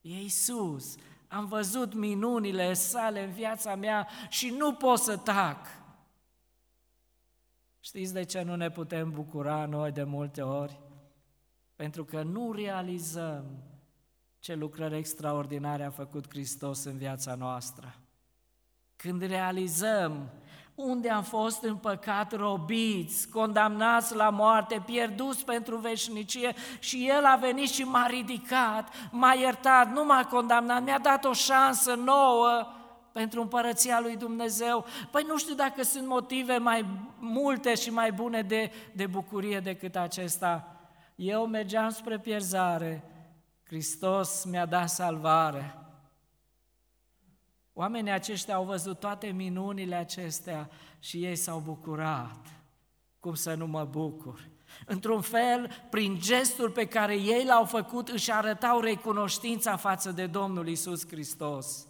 E 0.01 0.21
Isus. 0.21 0.95
Am 1.29 1.47
văzut 1.47 1.95
minunile 1.95 2.73
sale 2.73 3.25
în 3.25 3.31
viața 3.31 3.75
mea 3.75 4.09
și 4.29 4.51
nu 4.51 4.73
pot 4.73 4.99
să 4.99 5.17
tac. 5.17 5.67
Știți 7.81 8.13
de 8.13 8.23
ce 8.23 8.43
nu 8.43 8.57
ne 8.57 8.71
putem 8.71 9.11
bucura 9.11 9.67
noi 9.67 9.91
de 9.91 10.03
multe 10.03 10.43
ori? 10.43 10.81
Pentru 11.85 12.05
că 12.05 12.23
nu 12.23 12.53
realizăm 12.53 13.45
ce 14.39 14.55
lucrări 14.55 14.97
extraordinare 14.97 15.85
a 15.85 15.91
făcut 15.91 16.29
Hristos 16.29 16.85
în 16.85 16.97
viața 16.97 17.35
noastră. 17.35 17.95
Când 18.97 19.23
realizăm 19.23 20.31
unde 20.75 21.11
am 21.11 21.23
fost 21.23 21.63
în 21.63 21.77
păcat 21.77 22.33
robiți, 22.33 23.29
condamnați 23.29 24.15
la 24.15 24.31
moarte, 24.31 24.83
pierduți 24.87 25.45
pentru 25.45 25.77
veșnicie 25.77 26.55
și 26.79 27.09
El 27.09 27.25
a 27.25 27.37
venit 27.37 27.69
și 27.69 27.83
m-a 27.83 28.07
ridicat, 28.07 28.89
m-a 29.11 29.33
iertat, 29.33 29.93
nu 29.93 30.05
m-a 30.05 30.25
condamnat, 30.25 30.83
mi-a 30.83 30.99
dat 30.99 31.25
o 31.25 31.33
șansă 31.33 31.95
nouă 31.95 32.67
pentru 33.13 33.41
împărăția 33.41 34.01
lui 34.01 34.17
Dumnezeu. 34.17 34.85
Păi 35.11 35.25
nu 35.27 35.39
știu 35.39 35.55
dacă 35.55 35.83
sunt 35.83 36.07
motive 36.07 36.59
mai 36.59 36.87
multe 37.19 37.75
și 37.75 37.91
mai 37.91 38.13
bune 38.13 38.43
de, 38.43 38.71
de 38.93 39.07
bucurie 39.07 39.61
decât 39.61 39.97
acesta. 39.97 40.74
Eu 41.15 41.47
mergeam 41.47 41.91
spre 41.91 42.19
pierzare, 42.19 43.05
Hristos 43.63 44.45
mi-a 44.45 44.67
dat 44.67 44.89
salvare. 44.89 45.79
Oamenii 47.73 48.13
aceștia 48.13 48.55
au 48.55 48.65
văzut 48.65 48.99
toate 49.01 49.27
minunile 49.27 49.95
acestea 49.95 50.71
și 50.99 51.25
ei 51.25 51.37
s-au 51.37 51.59
bucurat. 51.59 52.47
Cum 53.21 53.35
să 53.35 53.55
nu 53.55 53.67
mă 53.67 53.85
bucur? 53.85 54.49
Într-un 54.87 55.21
fel, 55.21 55.87
prin 55.91 56.19
gestul 56.21 56.71
pe 56.71 56.87
care 56.87 57.15
ei 57.15 57.45
l-au 57.45 57.65
făcut, 57.65 58.09
își 58.09 58.33
arătau 58.33 58.81
recunoștința 58.81 59.77
față 59.77 60.11
de 60.11 60.27
Domnul 60.27 60.69
Isus 60.69 61.07
Hristos. 61.07 61.87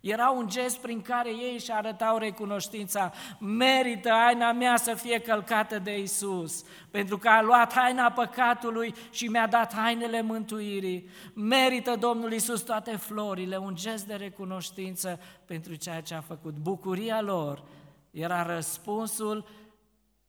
Era 0.00 0.30
un 0.30 0.48
gest 0.48 0.78
prin 0.78 1.02
care 1.02 1.30
ei 1.30 1.54
își 1.54 1.72
arătau 1.72 2.18
recunoștința. 2.18 3.12
Merită 3.38 4.10
haina 4.10 4.52
mea 4.52 4.76
să 4.76 4.94
fie 4.94 5.18
călcată 5.20 5.78
de 5.78 5.98
Isus, 5.98 6.64
pentru 6.90 7.18
că 7.18 7.28
a 7.28 7.42
luat 7.42 7.72
haina 7.72 8.10
păcatului 8.10 8.94
și 9.10 9.26
mi-a 9.26 9.46
dat 9.46 9.74
hainele 9.74 10.22
mântuirii. 10.22 11.08
Merită 11.34 11.96
Domnul 11.96 12.32
Isus 12.32 12.60
toate 12.60 12.96
florile, 12.96 13.56
un 13.56 13.74
gest 13.74 14.06
de 14.06 14.14
recunoștință 14.14 15.20
pentru 15.44 15.74
ceea 15.74 16.00
ce 16.00 16.14
a 16.14 16.20
făcut. 16.20 16.54
Bucuria 16.54 17.20
lor 17.20 17.62
era 18.10 18.42
răspunsul 18.42 19.48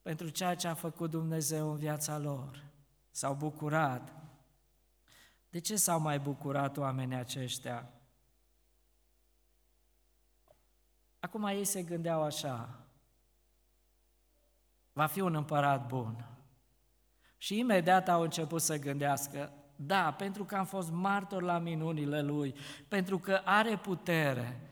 pentru 0.01 0.29
ceea 0.29 0.55
ce 0.55 0.67
a 0.67 0.73
făcut 0.73 1.09
Dumnezeu 1.09 1.69
în 1.69 1.77
viața 1.77 2.17
lor. 2.17 2.63
S-au 3.11 3.33
bucurat. 3.33 4.13
De 5.49 5.59
ce 5.59 5.75
s-au 5.75 5.99
mai 5.99 6.19
bucurat 6.19 6.77
oamenii 6.77 7.17
aceștia? 7.17 7.89
Acum 11.19 11.43
ei 11.43 11.65
se 11.65 11.81
gândeau 11.81 12.23
așa, 12.23 12.69
va 14.93 15.05
fi 15.05 15.21
un 15.21 15.35
împărat 15.35 15.88
bun. 15.88 16.25
Și 17.38 17.57
imediat 17.57 18.09
au 18.09 18.21
început 18.21 18.61
să 18.61 18.79
gândească, 18.79 19.53
da, 19.75 20.13
pentru 20.17 20.43
că 20.43 20.55
am 20.55 20.65
fost 20.65 20.91
martor 20.91 21.41
la 21.41 21.57
minunile 21.57 22.21
lui, 22.21 22.55
pentru 22.88 23.19
că 23.19 23.41
are 23.43 23.77
putere, 23.77 24.69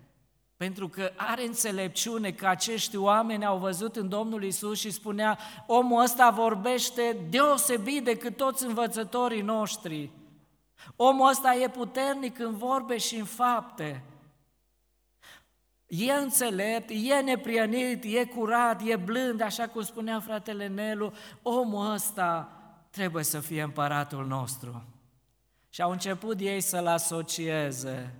pentru 0.57 0.87
că 0.87 1.11
are 1.15 1.45
înțelepciune, 1.45 2.31
că 2.31 2.47
acești 2.47 2.97
oameni 2.97 3.45
au 3.45 3.57
văzut 3.57 3.95
în 3.95 4.09
Domnul 4.09 4.43
Isus 4.43 4.79
și 4.79 4.91
spunea, 4.91 5.37
omul 5.67 6.01
ăsta 6.01 6.29
vorbește 6.29 7.17
deosebit 7.29 8.03
decât 8.03 8.37
toți 8.37 8.65
învățătorii 8.65 9.41
noștri. 9.41 10.11
Omul 10.95 11.29
ăsta 11.29 11.55
e 11.55 11.69
puternic 11.69 12.39
în 12.39 12.55
vorbe 12.55 12.97
și 12.97 13.15
în 13.15 13.25
fapte. 13.25 14.03
E 15.87 16.11
înțelept, 16.11 16.89
e 16.89 17.21
neprienit, 17.21 18.03
e 18.03 18.25
curat, 18.25 18.81
e 18.85 18.95
blând, 18.95 19.41
așa 19.41 19.67
cum 19.67 19.81
spunea 19.81 20.19
fratele 20.19 20.67
Nelu, 20.67 21.13
omul 21.41 21.91
ăsta 21.91 22.51
trebuie 22.89 23.23
să 23.23 23.39
fie 23.39 23.61
împăratul 23.61 24.25
nostru. 24.25 24.83
Și 25.69 25.81
au 25.81 25.91
început 25.91 26.39
ei 26.39 26.61
să-l 26.61 26.87
asocieze 26.87 28.13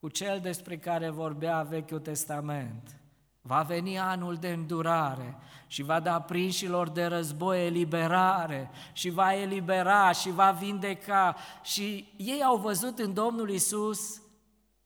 cu 0.00 0.08
cel 0.08 0.40
despre 0.40 0.78
care 0.78 1.08
vorbea 1.08 1.62
Vechiul 1.62 2.00
Testament. 2.00 3.00
Va 3.42 3.62
veni 3.62 3.98
anul 3.98 4.34
de 4.34 4.48
îndurare 4.48 5.36
și 5.66 5.82
va 5.82 6.00
da 6.00 6.20
prinșilor 6.20 6.88
de 6.88 7.04
război 7.04 7.66
eliberare 7.66 8.70
și 8.92 9.10
va 9.10 9.34
elibera 9.34 10.12
și 10.12 10.30
va 10.30 10.50
vindeca. 10.50 11.36
Și 11.62 12.12
ei 12.16 12.42
au 12.42 12.56
văzut 12.56 12.98
în 12.98 13.14
Domnul 13.14 13.50
Isus 13.50 14.22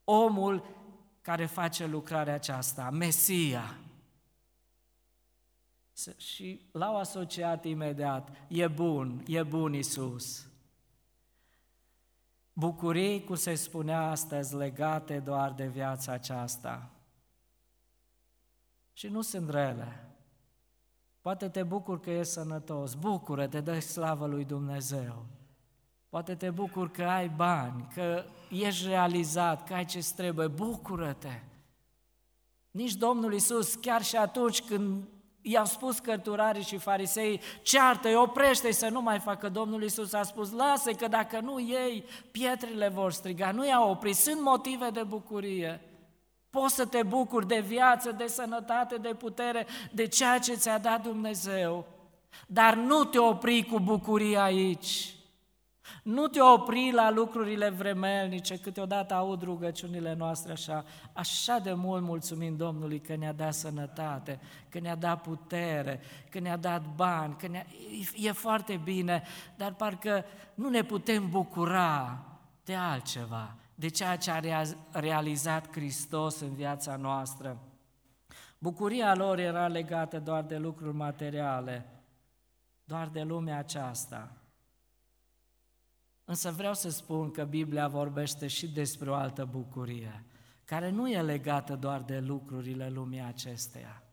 omul 0.04 0.64
care 1.24 1.46
face 1.46 1.86
lucrarea 1.86 2.34
aceasta, 2.34 2.90
Mesia. 2.90 3.78
Și 6.16 6.60
l-au 6.72 6.96
asociat 6.96 7.64
imediat, 7.64 8.28
e 8.48 8.68
bun, 8.68 9.22
e 9.26 9.42
bun 9.42 9.74
Isus. 9.74 10.46
Bucurii, 12.52 13.24
cum 13.24 13.34
se 13.34 13.54
spunea 13.54 14.00
astăzi, 14.10 14.54
legate 14.54 15.18
doar 15.18 15.52
de 15.52 15.66
viața 15.66 16.12
aceasta. 16.12 16.90
Și 18.92 19.08
nu 19.08 19.20
sunt 19.20 19.50
rele. 19.50 20.16
Poate 21.20 21.48
te 21.48 21.62
bucur 21.62 22.00
că 22.00 22.10
ești 22.10 22.32
sănătos, 22.32 22.94
bucură-te, 22.94 23.60
dă 23.60 23.78
slavă 23.78 24.26
lui 24.26 24.44
Dumnezeu. 24.44 25.26
Poate 26.14 26.34
te 26.34 26.50
bucur 26.50 26.90
că 26.90 27.02
ai 27.02 27.28
bani, 27.36 27.86
că 27.94 28.24
ești 28.50 28.86
realizat, 28.86 29.66
că 29.66 29.74
ai 29.74 29.84
ce 29.84 30.00
trebuie, 30.16 30.46
bucură-te. 30.46 31.40
Nici 32.70 32.92
Domnul 32.92 33.34
Isus, 33.34 33.74
chiar 33.74 34.02
și 34.02 34.16
atunci 34.16 34.62
când 34.62 35.04
i-au 35.40 35.64
spus 35.64 35.98
cărturarii 35.98 36.62
și 36.62 36.76
farisei, 36.76 37.40
ceartă-i, 37.62 38.14
oprește 38.14 38.72
să 38.72 38.88
nu 38.88 39.00
mai 39.00 39.18
facă. 39.18 39.48
Domnul 39.48 39.82
Isus 39.82 40.12
a 40.12 40.22
spus, 40.22 40.52
lasă 40.52 40.90
că 40.90 41.08
dacă 41.08 41.40
nu 41.40 41.60
ei, 41.60 42.04
pietrele 42.30 42.88
vor 42.88 43.12
striga. 43.12 43.50
Nu 43.50 43.66
i-a 43.66 43.86
oprit, 43.86 44.16
sunt 44.16 44.40
motive 44.40 44.90
de 44.90 45.02
bucurie. 45.02 45.80
Poți 46.50 46.74
să 46.74 46.86
te 46.86 47.02
bucuri 47.02 47.46
de 47.46 47.60
viață, 47.60 48.12
de 48.12 48.26
sănătate, 48.26 48.96
de 48.96 49.14
putere, 49.14 49.66
de 49.92 50.06
ceea 50.06 50.38
ce 50.38 50.54
ți-a 50.54 50.78
dat 50.78 51.02
Dumnezeu. 51.02 51.86
Dar 52.46 52.74
nu 52.74 53.04
te 53.04 53.18
opri 53.18 53.62
cu 53.62 53.80
bucuria 53.80 54.42
aici. 54.42 55.14
Nu 56.02 56.26
te 56.26 56.40
opri 56.40 56.90
la 56.92 57.10
lucrurile 57.10 57.70
vremelnice, 57.70 58.58
câteodată 58.58 59.14
aud 59.14 59.42
rugăciunile 59.42 60.14
noastre 60.14 60.52
așa, 60.52 60.84
așa 61.12 61.58
de 61.58 61.72
mult 61.72 62.02
mulțumim 62.02 62.56
Domnului 62.56 63.00
că 63.00 63.16
ne-a 63.16 63.32
dat 63.32 63.54
sănătate, 63.54 64.40
că 64.68 64.78
ne-a 64.78 64.96
dat 64.96 65.20
putere, 65.22 66.00
că 66.30 66.38
ne-a 66.38 66.56
dat 66.56 66.82
bani, 66.94 67.36
că 67.36 67.46
ne 67.46 67.66
e 68.16 68.32
foarte 68.32 68.80
bine, 68.84 69.22
dar 69.56 69.74
parcă 69.74 70.24
nu 70.54 70.68
ne 70.68 70.82
putem 70.82 71.30
bucura 71.30 72.24
de 72.64 72.74
altceva, 72.74 73.54
de 73.74 73.88
ceea 73.88 74.16
ce 74.16 74.30
a 74.30 74.62
realizat 74.90 75.72
Hristos 75.72 76.40
în 76.40 76.54
viața 76.54 76.96
noastră. 76.96 77.58
Bucuria 78.58 79.14
lor 79.14 79.38
era 79.38 79.66
legată 79.66 80.18
doar 80.18 80.42
de 80.42 80.56
lucruri 80.56 80.96
materiale, 80.96 81.86
doar 82.84 83.08
de 83.08 83.22
lumea 83.22 83.58
aceasta. 83.58 84.32
Însă 86.24 86.50
vreau 86.50 86.74
să 86.74 86.90
spun 86.90 87.30
că 87.30 87.44
Biblia 87.44 87.88
vorbește 87.88 88.46
și 88.46 88.68
despre 88.68 89.10
o 89.10 89.14
altă 89.14 89.48
bucurie, 89.50 90.24
care 90.64 90.90
nu 90.90 91.10
e 91.10 91.22
legată 91.22 91.76
doar 91.76 92.02
de 92.02 92.18
lucrurile 92.18 92.88
lumii 92.88 93.20
acesteia. 93.20 94.04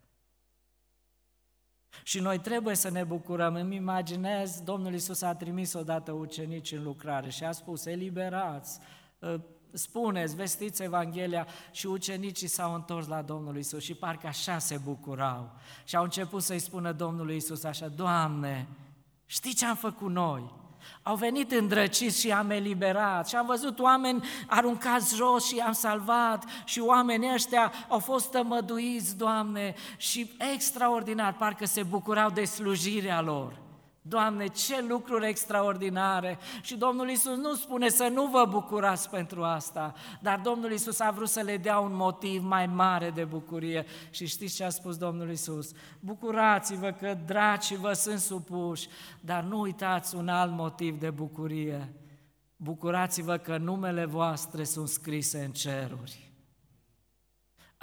Și 2.04 2.19
noi 2.19 2.39
trebuie 2.39 2.76
să 2.76 2.89
ne 2.89 3.04
bucurăm. 3.04 3.56
Îmi 3.56 3.76
imaginez, 3.76 4.62
Domnul 4.62 4.93
Isus 4.93 5.21
a 5.21 5.36
trimis 5.36 5.74
odată 5.74 6.12
ucenici 6.12 6.71
în 6.71 6.84
lucrare 6.84 7.30
și 7.30 7.43
a 7.43 7.52
spus, 7.52 7.86
eliberați, 7.86 8.80
ă, 9.21 9.41
spuneți, 9.71 10.36
vestiți 10.36 10.84
Evanghelia 10.84 11.47
și 11.71 11.88
ucenicii 11.88 12.47
s-au 12.47 12.74
întors 12.74 13.08
la 13.08 13.21
Domnul 13.21 13.58
Isus 13.58 13.84
și 13.84 13.93
parcă 13.93 14.28
așa 14.28 14.58
se 14.58 14.78
bucurau. 14.78 15.52
Și 15.84 15.95
au 15.95 16.04
început 16.04 16.43
să-i 16.43 16.60
spună 16.60 16.91
Domnului 16.91 17.36
Isus 17.36 17.63
așa, 17.63 17.88
Doamne, 17.88 18.67
știi 19.26 19.54
ce 19.54 19.65
am 19.65 19.76
făcut 19.76 20.10
noi? 20.10 20.61
Au 21.04 21.15
venit 21.15 21.52
îndrăciți 21.52 22.20
și 22.20 22.32
am 22.32 22.50
eliberat. 22.50 23.28
Și 23.28 23.36
am 23.36 23.46
văzut 23.46 23.80
oameni 23.80 24.24
aruncați 24.48 25.15
jos 25.15 25.48
și 25.48 25.60
am 25.60 25.74
salvat. 25.74 26.44
Și 26.63 26.80
oamenii 26.80 27.34
ăștia 27.34 27.74
au 27.88 28.00
fost 28.00 28.32
tămăduiți, 28.32 29.17
Doamne, 29.17 29.74
și 29.98 30.32
extraordinar, 30.54 31.34
parcă 31.34 31.65
se 31.65 31.84
bucurau 31.84 32.30
de 32.30 32.44
slujirea 32.44 33.22
lor. 33.22 33.60
Doamne, 34.03 34.47
ce 34.47 34.85
lucruri 34.87 35.27
extraordinare! 35.27 36.37
Și 36.61 36.77
Domnul 36.77 37.09
Isus 37.09 37.37
nu 37.37 37.53
spune 37.53 37.89
să 37.89 38.07
nu 38.07 38.25
vă 38.25 38.45
bucurați 38.49 39.09
pentru 39.09 39.43
asta, 39.43 39.93
dar 40.21 40.39
Domnul 40.39 40.71
Isus 40.71 40.99
a 40.99 41.11
vrut 41.11 41.29
să 41.29 41.41
le 41.41 41.57
dea 41.57 41.79
un 41.79 41.95
motiv 41.95 42.43
mai 42.43 42.65
mare 42.65 43.09
de 43.09 43.23
bucurie. 43.23 43.85
Și 44.09 44.27
știți 44.27 44.55
ce 44.55 44.63
a 44.63 44.69
spus 44.69 44.97
Domnul 44.97 45.31
Isus? 45.31 45.71
Bucurați-vă 45.99 46.91
că 46.91 47.17
dracii 47.25 47.77
vă 47.77 47.93
sunt 47.93 48.19
supuși, 48.19 48.87
dar 49.19 49.43
nu 49.43 49.59
uitați 49.59 50.15
un 50.15 50.27
alt 50.27 50.51
motiv 50.51 50.99
de 50.99 51.09
bucurie. 51.09 51.93
Bucurați-vă 52.55 53.37
că 53.37 53.57
numele 53.57 54.05
voastre 54.05 54.63
sunt 54.63 54.87
scrise 54.87 55.43
în 55.43 55.51
ceruri. 55.51 56.31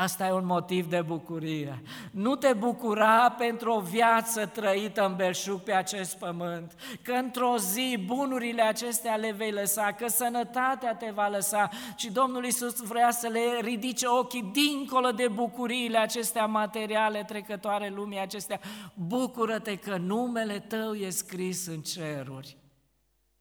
Asta 0.01 0.27
e 0.27 0.33
un 0.33 0.47
motiv 0.47 0.89
de 0.89 1.03
bucurie. 1.03 1.83
Nu 2.11 2.37
te 2.37 2.53
bucura 2.53 3.31
pentru 3.31 3.73
o 3.73 3.81
viață 3.81 4.47
trăită 4.47 5.07
în 5.07 5.17
belșug 5.17 5.61
pe 5.61 5.73
acest 5.73 6.19
pământ, 6.19 6.75
că 7.03 7.13
într-o 7.13 7.57
zi 7.57 8.05
bunurile 8.07 8.63
acestea 8.63 9.17
le 9.17 9.33
vei 9.33 9.51
lăsa, 9.51 9.93
că 9.93 10.09
sănătatea 10.09 10.95
te 10.95 11.11
va 11.15 11.29
lăsa, 11.29 11.69
ci 11.97 12.05
Domnul 12.05 12.45
Isus 12.45 12.81
vrea 12.81 13.11
să 13.11 13.29
le 13.29 13.61
ridice 13.61 14.07
ochii 14.07 14.51
dincolo 14.53 15.11
de 15.11 15.29
bucuriile 15.29 15.99
acestea 15.99 16.47
materiale 16.47 17.23
trecătoare 17.23 17.89
lumii 17.89 18.21
acestea. 18.21 18.61
Bucură-te 18.95 19.77
că 19.77 19.97
numele 19.97 20.59
tău 20.59 20.95
e 20.95 21.11
scris 21.11 21.67
în 21.67 21.81
ceruri. 21.81 22.57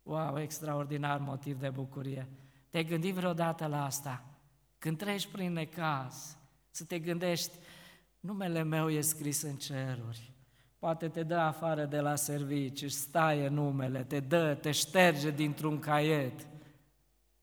Wow, 0.04 0.39
extraordinar 0.39 1.20
motiv 1.20 1.60
de 1.60 1.70
bucurie. 1.70 2.30
Te-ai 2.70 2.86
gândit 2.86 3.13
vreodată 3.13 3.65
la 3.65 3.86
asta? 3.86 4.24
Când 4.80 4.98
treci 4.98 5.28
prin 5.28 5.54
necaz, 5.54 6.37
să 6.77 6.83
te 6.83 6.99
gândești, 6.99 7.51
numele 8.19 8.63
meu 8.63 8.89
e 8.89 9.01
scris 9.01 9.41
în 9.41 9.55
ceruri. 9.55 10.31
Poate 10.79 11.07
te 11.07 11.23
dă 11.23 11.35
afară 11.35 11.85
de 11.85 11.99
la 11.99 12.15
servici, 12.15 12.81
își 12.81 12.95
staie 12.95 13.47
numele, 13.47 14.03
te 14.03 14.19
dă, 14.19 14.57
te 14.61 14.71
șterge 14.71 15.31
dintr-un 15.31 15.79
caiet. 15.79 16.47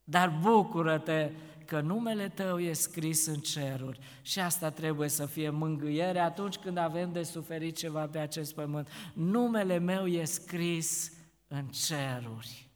Dar 0.04 0.38
bucură-te 0.42 1.30
că 1.66 1.80
numele 1.80 2.28
tău 2.28 2.60
e 2.60 2.72
scris 2.72 3.26
în 3.26 3.40
ceruri 3.40 3.98
și 4.22 4.40
asta 4.40 4.70
trebuie 4.70 5.08
să 5.08 5.26
fie 5.26 5.50
mângâiere 5.50 6.18
atunci 6.18 6.56
când 6.56 6.76
avem 6.76 7.12
de 7.12 7.22
suferit 7.22 7.76
ceva 7.76 8.06
pe 8.06 8.18
acest 8.18 8.54
pământ. 8.54 8.88
Numele 9.14 9.78
meu 9.78 10.06
e 10.06 10.24
scris 10.24 11.12
în 11.48 11.68
ceruri. 11.68 12.68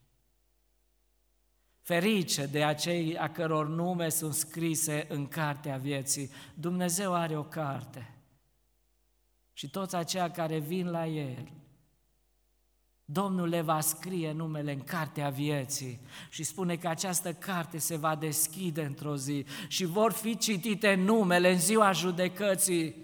Ferice 1.89 2.47
de 2.47 2.65
acei 2.65 3.19
a 3.19 3.31
căror 3.31 3.69
nume 3.69 4.09
sunt 4.09 4.35
scrise 4.35 5.07
în 5.09 5.29
cartea 5.29 5.77
vieții. 5.77 6.31
Dumnezeu 6.55 7.15
are 7.15 7.37
o 7.37 7.43
carte. 7.43 8.15
Și 9.53 9.71
toți 9.71 9.97
aceia 9.97 10.31
care 10.31 10.59
vin 10.59 10.91
la 10.91 11.07
El, 11.07 11.49
Domnul 13.05 13.49
le 13.49 13.61
va 13.61 13.81
scrie 13.81 14.33
numele 14.33 14.73
în 14.73 14.81
cartea 14.81 15.31
vieții 15.31 16.01
și 16.31 16.43
spune 16.43 16.77
că 16.77 16.89
această 16.89 17.33
carte 17.33 17.79
se 17.79 17.97
va 17.97 18.15
deschide 18.15 18.85
într-o 18.85 19.17
zi 19.17 19.45
și 19.69 19.85
vor 19.85 20.13
fi 20.13 20.37
citite 20.37 20.95
numele 20.95 21.53
în 21.53 21.59
ziua 21.59 21.93
judecății. 21.93 22.95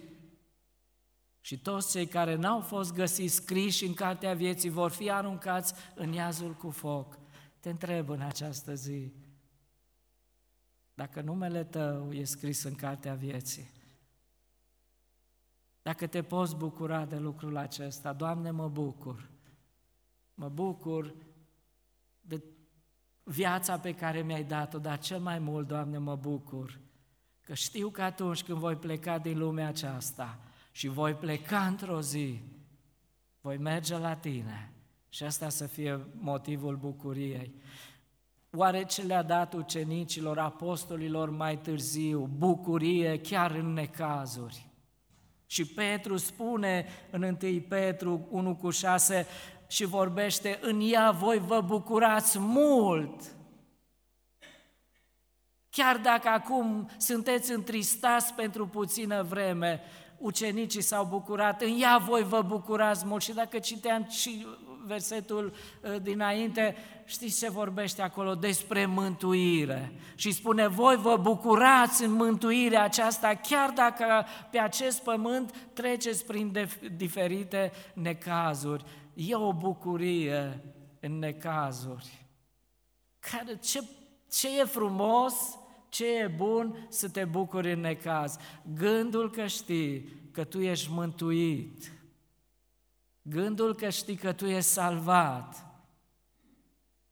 Și 1.40 1.59
toți 1.59 1.90
cei 1.90 2.07
care 2.07 2.35
n-au 2.35 2.61
fost 2.61 2.94
găsiți 2.94 3.35
scriși 3.35 3.85
în 3.85 3.94
cartea 3.94 4.35
vieții 4.35 4.70
vor 4.70 4.90
fi 4.90 5.11
aruncați 5.11 5.75
în 5.94 6.12
iazul 6.12 6.53
cu 6.53 6.70
foc. 6.70 7.23
Te 7.64 7.70
întreb 7.70 8.09
în 8.09 8.20
această 8.20 8.74
zi, 8.74 9.12
dacă 10.94 11.20
numele 11.20 11.64
tău 11.64 12.12
e 12.12 12.24
scris 12.24 12.62
în 12.62 12.74
cartea 12.74 13.14
vieții, 13.14 13.70
dacă 15.83 16.07
te 16.07 16.22
poți 16.22 16.57
bucura 16.57 17.05
de 17.05 17.18
lucrul 17.18 17.57
acesta, 17.57 18.12
Doamne, 18.12 18.50
mă 18.50 18.68
bucur. 18.68 19.31
Mă 20.35 20.48
bucur 20.48 21.14
de 22.20 22.42
viața 23.22 23.79
pe 23.79 23.94
care 23.94 24.22
mi-ai 24.22 24.44
dat-o, 24.44 24.79
dar 24.79 24.98
cel 24.98 25.20
mai 25.20 25.38
mult, 25.38 25.66
Doamne, 25.66 25.98
mă 25.98 26.16
bucur 26.16 26.81
că 27.40 27.55
știu 27.55 27.90
că 27.90 28.03
atunci 28.03 28.42
când 28.42 28.59
voi 28.59 28.77
pleca 28.77 29.18
din 29.18 29.38
lumea 29.38 29.68
aceasta 29.68 30.38
și 30.72 30.88
voi 30.88 31.14
pleca 31.14 31.66
într-o 31.66 32.00
zi, 32.00 32.42
voi 33.40 33.57
merge 33.57 33.96
la 33.96 34.16
Tine 34.16 34.73
și 35.14 35.24
asta 35.24 35.48
să 35.48 35.66
fie 35.66 36.07
motivul 36.20 36.77
bucuriei. 36.77 37.55
Oare 38.50 38.85
ce 38.85 39.03
le-a 39.03 39.22
dat 39.22 39.53
ucenicilor, 39.53 40.38
apostolilor 40.38 41.31
mai 41.31 41.59
târziu, 41.59 42.31
bucurie 42.37 43.20
chiar 43.20 43.50
în 43.50 43.72
necazuri? 43.72 44.66
Și 45.46 45.64
Petru 45.66 46.16
spune 46.16 46.87
în 47.11 47.22
1 47.22 47.61
Petru 47.68 48.27
1 48.31 48.57
cu 48.57 48.70
6 48.70 49.27
și 49.66 49.85
vorbește, 49.85 50.59
în 50.62 50.81
ea 50.92 51.11
voi 51.11 51.38
vă 51.38 51.61
bucurați 51.61 52.38
mult. 52.38 53.37
Chiar 55.70 55.96
dacă 55.96 56.29
acum 56.29 56.88
sunteți 56.96 57.53
întristați 57.53 58.35
pentru 58.35 58.66
puțină 58.66 59.22
vreme, 59.22 59.81
ucenicii 60.18 60.83
s-au 60.83 61.05
bucurat, 61.05 61.62
în 61.62 61.81
ea 61.81 61.98
voi 61.98 62.22
vă 62.22 62.42
bucurați 62.42 63.07
mult. 63.07 63.22
Și 63.22 63.33
dacă 63.33 63.59
citeam 63.59 64.07
și 64.09 64.46
versetul 64.87 65.53
uh, 65.83 65.97
dinainte, 66.03 66.77
știți 67.05 67.38
ce 67.38 67.51
vorbește 67.51 68.03
acolo? 68.03 68.35
Despre 68.35 68.87
mântuire. 68.87 69.92
Și 70.14 70.33
spune, 70.33 70.66
voi 70.66 70.97
vă 70.97 71.16
bucurați 71.16 72.05
în 72.05 72.12
mântuirea 72.12 72.83
aceasta, 72.83 73.35
chiar 73.35 73.70
dacă 73.70 74.27
pe 74.51 74.59
acest 74.59 75.03
pământ 75.03 75.55
treceți 75.73 76.25
prin 76.25 76.68
diferite 76.97 77.73
necazuri. 77.94 78.85
E 79.14 79.35
o 79.35 79.53
bucurie 79.53 80.61
în 81.01 81.18
necazuri. 81.18 82.27
Care, 83.18 83.59
ce, 83.62 83.83
ce 84.31 84.61
e 84.61 84.64
frumos, 84.64 85.35
ce 85.88 86.07
e 86.07 86.27
bun 86.27 86.87
să 86.88 87.09
te 87.09 87.25
bucuri 87.25 87.73
în 87.73 87.81
necaz. 87.81 88.37
Gândul 88.75 89.31
că 89.31 89.47
știi 89.47 90.09
că 90.33 90.44
tu 90.44 90.61
ești 90.61 90.88
mântuit 90.90 91.92
Gândul 93.26 93.74
că 93.74 93.88
știi 93.88 94.16
că 94.16 94.32
tu 94.32 94.46
ești 94.46 94.70
salvat, 94.70 95.66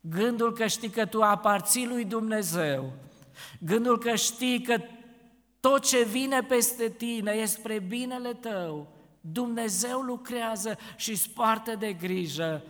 gândul 0.00 0.52
că 0.52 0.66
știi 0.66 0.90
că 0.90 1.06
tu 1.06 1.22
aparții 1.22 1.86
lui 1.86 2.04
Dumnezeu, 2.04 2.92
gândul 3.60 3.98
că 3.98 4.14
știi 4.14 4.62
că 4.62 4.78
tot 5.60 5.84
ce 5.84 6.04
vine 6.04 6.42
peste 6.42 6.88
tine 6.88 7.30
e 7.30 7.44
spre 7.44 7.78
binele 7.78 8.32
tău, 8.32 8.92
Dumnezeu 9.20 10.00
lucrează 10.00 10.76
și 10.96 11.10
îți 11.10 11.30
poartă 11.30 11.74
de 11.74 11.92
grijă, 11.92 12.62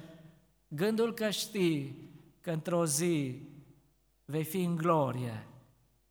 gândul 0.68 1.14
că 1.14 1.31
știi 1.31 2.11
că 2.40 2.50
într-o 2.50 2.87
zi 2.87 3.42
vei 4.24 4.44
fi 4.44 4.62
în 4.62 4.76
glorie, 4.76 5.46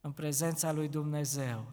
în 0.01 0.11
prezența 0.11 0.71
lui 0.71 0.87
Dumnezeu. 0.87 1.65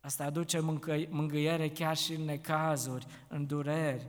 Asta 0.00 0.24
aduce 0.24 0.60
mângâiere 1.08 1.68
chiar 1.68 1.96
și 1.96 2.14
în 2.14 2.24
necazuri, 2.24 3.06
în 3.28 3.46
dureri. 3.46 4.06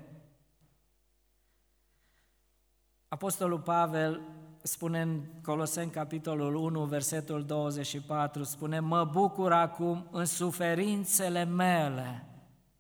Apostolul 3.10 3.60
Pavel 3.60 4.22
spune 4.62 5.02
în 5.02 5.22
Coloseni, 5.43 5.91
capitolul 5.91 6.56
1, 6.56 6.86
versetul 6.86 7.45
24, 7.45 8.43
spune, 8.43 8.80
mă 8.80 9.04
bucur 9.04 9.52
acum 9.52 10.08
în 10.12 10.26
suferințele 10.26 11.43
mele 11.43 12.26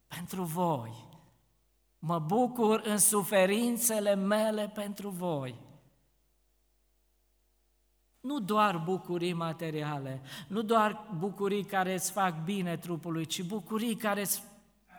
pentru 0.07 0.43
voi. 0.43 1.07
Mă 1.99 2.19
bucur 2.19 2.81
în 2.85 2.97
suferințele 2.97 4.15
mele 4.15 4.71
pentru 4.73 5.09
voi. 5.09 5.55
Nu 8.19 8.39
doar 8.39 8.77
bucurii 8.77 9.33
materiale, 9.33 10.21
nu 10.47 10.61
doar 10.61 11.07
bucurii 11.17 11.63
care 11.63 11.93
îți 11.93 12.11
fac 12.11 12.43
bine 12.43 12.77
trupului, 12.77 13.25
ci 13.25 13.43
bucurii 13.43 13.95
care 13.95 14.21
îți 14.21 14.43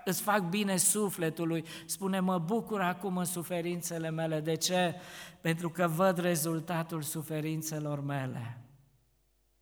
îți 0.05 0.23
fac 0.23 0.49
bine 0.49 0.77
sufletului. 0.77 1.65
Spune, 1.87 2.21
mă 2.21 2.39
bucur 2.39 2.81
acum 2.81 3.17
în 3.17 3.25
suferințele 3.25 4.11
mele. 4.11 4.41
De 4.41 4.55
ce? 4.55 4.95
Pentru 5.41 5.71
că 5.71 5.91
văd 5.95 6.19
rezultatul 6.19 7.03
suferințelor 7.03 8.05
mele. 8.05 8.61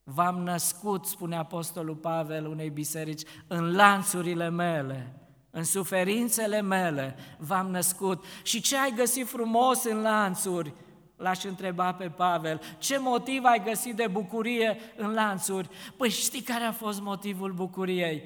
V-am 0.02 0.38
născut, 0.38 1.06
spune 1.06 1.36
Apostolul 1.36 1.94
Pavel 1.94 2.46
unei 2.46 2.70
biserici, 2.70 3.22
în 3.46 3.74
lanțurile 3.74 4.48
mele, 4.48 5.14
în 5.50 5.64
suferințele 5.64 6.60
mele 6.60 7.16
v-am 7.38 7.70
născut. 7.70 8.24
Și 8.42 8.60
ce 8.60 8.76
ai 8.76 8.92
găsit 8.96 9.28
frumos 9.28 9.84
în 9.84 10.00
lanțuri? 10.00 10.74
L-aș 11.16 11.44
întreba 11.44 11.92
pe 11.92 12.08
Pavel, 12.08 12.60
ce 12.78 12.98
motiv 12.98 13.44
ai 13.44 13.62
găsit 13.64 13.94
de 13.96 14.06
bucurie 14.06 14.78
în 14.96 15.12
lanțuri? 15.12 15.68
Păi 15.96 16.10
știi 16.10 16.42
care 16.42 16.64
a 16.64 16.72
fost 16.72 17.00
motivul 17.00 17.52
bucuriei? 17.52 18.22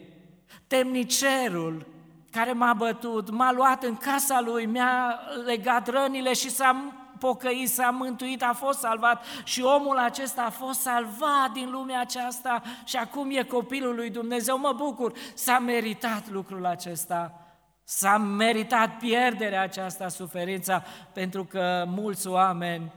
Temnicerul 0.66 1.87
care 2.32 2.52
m-a 2.52 2.72
bătut, 2.72 3.30
m-a 3.30 3.52
luat 3.52 3.82
în 3.82 3.96
casa 3.96 4.40
lui, 4.40 4.66
mi-a 4.66 5.18
legat 5.44 5.88
rănile 5.88 6.32
și 6.32 6.50
s-a 6.50 6.92
pocăit, 7.18 7.68
s-a 7.68 7.90
mântuit, 7.90 8.42
a 8.42 8.52
fost 8.52 8.78
salvat 8.78 9.24
și 9.44 9.62
omul 9.62 9.98
acesta 9.98 10.42
a 10.42 10.50
fost 10.50 10.80
salvat 10.80 11.50
din 11.52 11.70
lumea 11.70 12.00
aceasta 12.00 12.62
și 12.84 12.96
acum 12.96 13.30
e 13.30 13.42
copilul 13.42 13.94
lui 13.94 14.10
Dumnezeu. 14.10 14.58
Mă 14.58 14.72
bucur, 14.76 15.12
s-a 15.34 15.58
meritat 15.58 16.30
lucrul 16.30 16.66
acesta. 16.66 17.36
S-a 17.84 18.16
meritat 18.16 18.98
pierderea 18.98 19.62
aceasta, 19.62 20.08
suferința, 20.08 20.82
pentru 21.12 21.44
că 21.44 21.84
mulți 21.86 22.28
oameni 22.28 22.92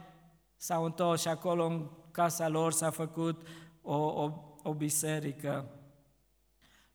s-au 0.56 0.84
întors 0.84 1.20
și 1.20 1.28
acolo 1.28 1.66
în 1.66 1.86
casa 2.10 2.48
lor 2.48 2.72
s-a 2.72 2.90
făcut 2.90 3.46
o, 3.82 3.96
o, 3.96 4.30
o 4.62 4.72
biserică. 4.72 5.75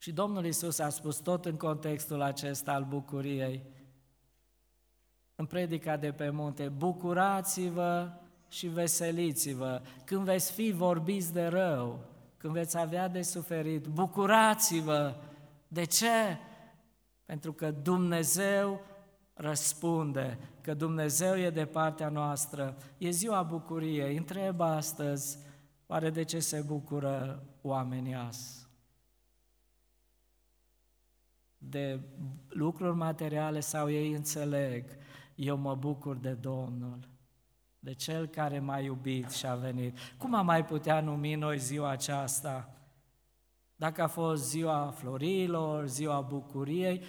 Și 0.01 0.11
Domnul 0.11 0.45
Isus 0.45 0.79
a 0.79 0.89
spus 0.89 1.17
tot 1.17 1.45
în 1.45 1.57
contextul 1.57 2.21
acesta 2.21 2.71
al 2.71 2.83
bucuriei, 2.83 3.63
în 5.35 5.45
predica 5.45 5.97
de 5.97 6.11
pe 6.11 6.29
munte, 6.29 6.69
bucurați-vă 6.69 8.11
și 8.49 8.67
veseliți-vă 8.67 9.81
când 10.03 10.23
veți 10.23 10.51
fi 10.51 10.71
vorbiți 10.71 11.33
de 11.33 11.45
rău, 11.45 11.99
când 12.37 12.53
veți 12.53 12.77
avea 12.77 13.07
de 13.07 13.21
suferit, 13.21 13.87
bucurați-vă. 13.87 15.15
De 15.67 15.83
ce? 15.83 16.37
Pentru 17.25 17.53
că 17.53 17.71
Dumnezeu 17.71 18.81
răspunde, 19.33 20.37
că 20.61 20.73
Dumnezeu 20.73 21.37
e 21.37 21.49
de 21.49 21.65
partea 21.65 22.09
noastră. 22.09 22.77
E 22.97 23.09
ziua 23.09 23.43
bucuriei. 23.43 24.17
Întreb 24.17 24.61
astăzi, 24.61 25.37
oare 25.87 26.09
de 26.09 26.23
ce 26.23 26.39
se 26.39 26.63
bucură 26.67 27.43
oamenii 27.61 28.15
azi? 28.15 28.60
De 31.63 31.99
lucruri 32.47 32.95
materiale 32.95 33.59
sau 33.59 33.89
ei 33.89 34.11
înțeleg, 34.11 34.85
eu 35.35 35.57
mă 35.57 35.75
bucur 35.75 36.15
de 36.15 36.33
Domnul, 36.33 36.99
de 37.79 37.93
Cel 37.93 38.27
care 38.27 38.59
m-a 38.59 38.79
iubit 38.79 39.29
și 39.29 39.45
a 39.45 39.55
venit. 39.55 39.97
Cum 40.17 40.33
am 40.33 40.45
mai 40.45 40.65
putea 40.65 40.99
numi 40.99 41.35
noi 41.35 41.59
ziua 41.59 41.89
aceasta? 41.89 42.75
Dacă 43.75 44.01
a 44.03 44.07
fost 44.07 44.49
ziua 44.49 44.93
florilor, 44.95 45.87
ziua 45.87 46.21
bucuriei, 46.21 47.03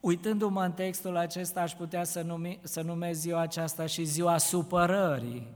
Uitându-mă 0.00 0.64
în 0.64 0.72
textul 0.72 1.16
acesta, 1.16 1.60
aș 1.60 1.72
putea 1.72 2.04
să, 2.04 2.22
numi, 2.22 2.60
să 2.62 2.82
numesc 2.82 3.20
ziua 3.20 3.40
aceasta 3.40 3.86
și 3.86 4.04
ziua 4.04 4.38
supărării, 4.38 5.54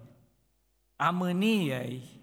a 0.96 1.10
mâniei, 1.10 2.20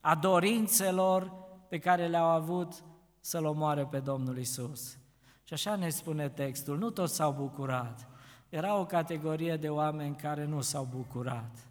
a 0.00 0.14
dorințelor 0.14 1.32
pe 1.68 1.78
care 1.78 2.06
le-au 2.06 2.28
avut 2.28 2.84
să-L 3.20 3.44
omoare 3.44 3.86
pe 3.86 3.98
Domnul 3.98 4.38
Isus. 4.38 4.98
Și 5.44 5.52
așa 5.52 5.76
ne 5.76 5.88
spune 5.88 6.28
textul, 6.28 6.78
nu 6.78 6.90
toți 6.90 7.14
s-au 7.14 7.32
bucurat. 7.32 8.08
Era 8.48 8.76
o 8.76 8.86
categorie 8.86 9.56
de 9.56 9.68
oameni 9.68 10.16
care 10.16 10.44
nu 10.44 10.60
s-au 10.60 10.88
bucurat. 10.96 11.68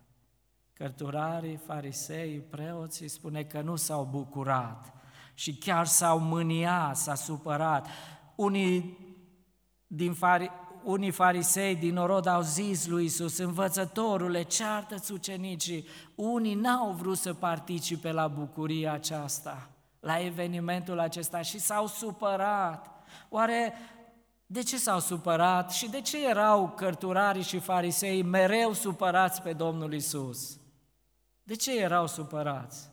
Cărturarii, 0.74 1.56
farisei, 1.56 2.40
preoții 2.40 3.08
spune 3.08 3.44
că 3.44 3.62
nu 3.62 3.76
s-au 3.76 4.04
bucurat 4.04 4.94
și 5.34 5.56
chiar 5.56 5.86
s-au 5.86 6.20
mâniat, 6.20 6.98
s-a 6.98 7.16
supărat. 7.16 7.88
Unii 8.36 8.98
din 9.88 10.14
fari, 10.14 10.52
unii 10.84 11.12
farisei 11.12 11.76
din 11.76 11.98
orod 11.98 12.26
au 12.26 12.42
zis 12.42 12.88
lui 12.88 13.06
Isus, 13.06 13.38
învățătorule, 13.38 14.42
ceartă-ți 14.42 15.12
ucenicii. 15.12 15.88
Unii 16.16 16.54
n-au 16.54 16.92
vrut 16.92 17.18
să 17.18 17.34
participe 17.34 18.12
la 18.12 18.28
bucuria 18.28 18.94
aceasta, 18.94 19.70
la 20.00 20.20
evenimentul 20.20 21.00
acesta 21.00 21.42
și 21.42 21.60
s-au 21.60 21.88
supărat. 21.88 22.90
Oare 23.30 23.74
de 24.46 24.64
ce 24.64 24.78
s-au 24.78 25.00
supărat 25.00 25.72
și 25.72 25.90
de 25.90 26.02
ce 26.02 26.28
erau 26.28 26.70
cărturarii 26.70 27.42
și 27.42 27.60
farisei 27.60 28.22
mereu 28.22 28.74
supărați 28.74 29.42
pe 29.42 29.54
Domnul 29.54 29.94
Isus? 29.94 30.60
De 31.44 31.56
ce 31.56 31.80
erau 31.80 32.08
supărați? 32.08 32.90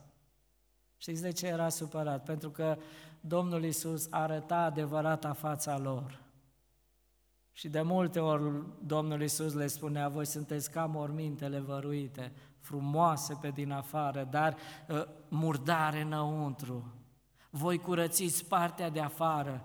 Știți 0.97 1.23
de 1.23 1.33
ce 1.33 1.47
era 1.47 1.69
supărat? 1.69 2.25
Pentru 2.25 2.51
că 2.51 2.77
Domnul 3.21 3.65
Isus 3.65 4.07
arăta 4.11 4.57
adevărata 4.57 5.33
fața 5.33 5.79
lor. 5.79 6.21
Și 7.53 7.69
de 7.69 7.83
multe 7.83 8.21
ori 8.21 8.65
Domnul 8.85 9.23
Isus 9.23 9.55
le 9.55 9.67
spunea, 9.67 10.09
voi 10.09 10.27
sunteți 10.27 10.71
ca 10.71 10.87
mormintele 10.87 11.61
văruite, 11.61 12.33
frumoase 12.61 13.39
pe 13.41 13.51
din 13.51 13.71
afară, 13.71 14.29
dar 14.31 14.57
uh, 14.89 15.05
murdare 15.29 16.01
înăuntru. 16.01 16.96
Voi 17.57 17.79
curățiți 17.79 18.45
partea 18.45 18.91
de 18.91 19.01
afară. 19.01 19.65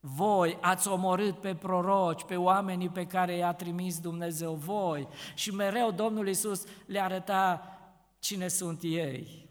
Voi 0.00 0.58
ați 0.60 0.88
omorât 0.88 1.40
pe 1.40 1.54
proroci, 1.54 2.24
pe 2.24 2.36
oamenii 2.36 2.88
pe 2.88 3.06
care 3.06 3.36
i-a 3.36 3.52
trimis 3.52 4.00
Dumnezeu 4.00 4.54
voi. 4.54 5.08
Și 5.34 5.54
mereu 5.54 5.90
Domnul 5.90 6.28
Isus 6.28 6.64
le 6.86 7.00
arăta 7.00 7.78
cine 8.18 8.48
sunt 8.48 8.82
ei. 8.82 9.48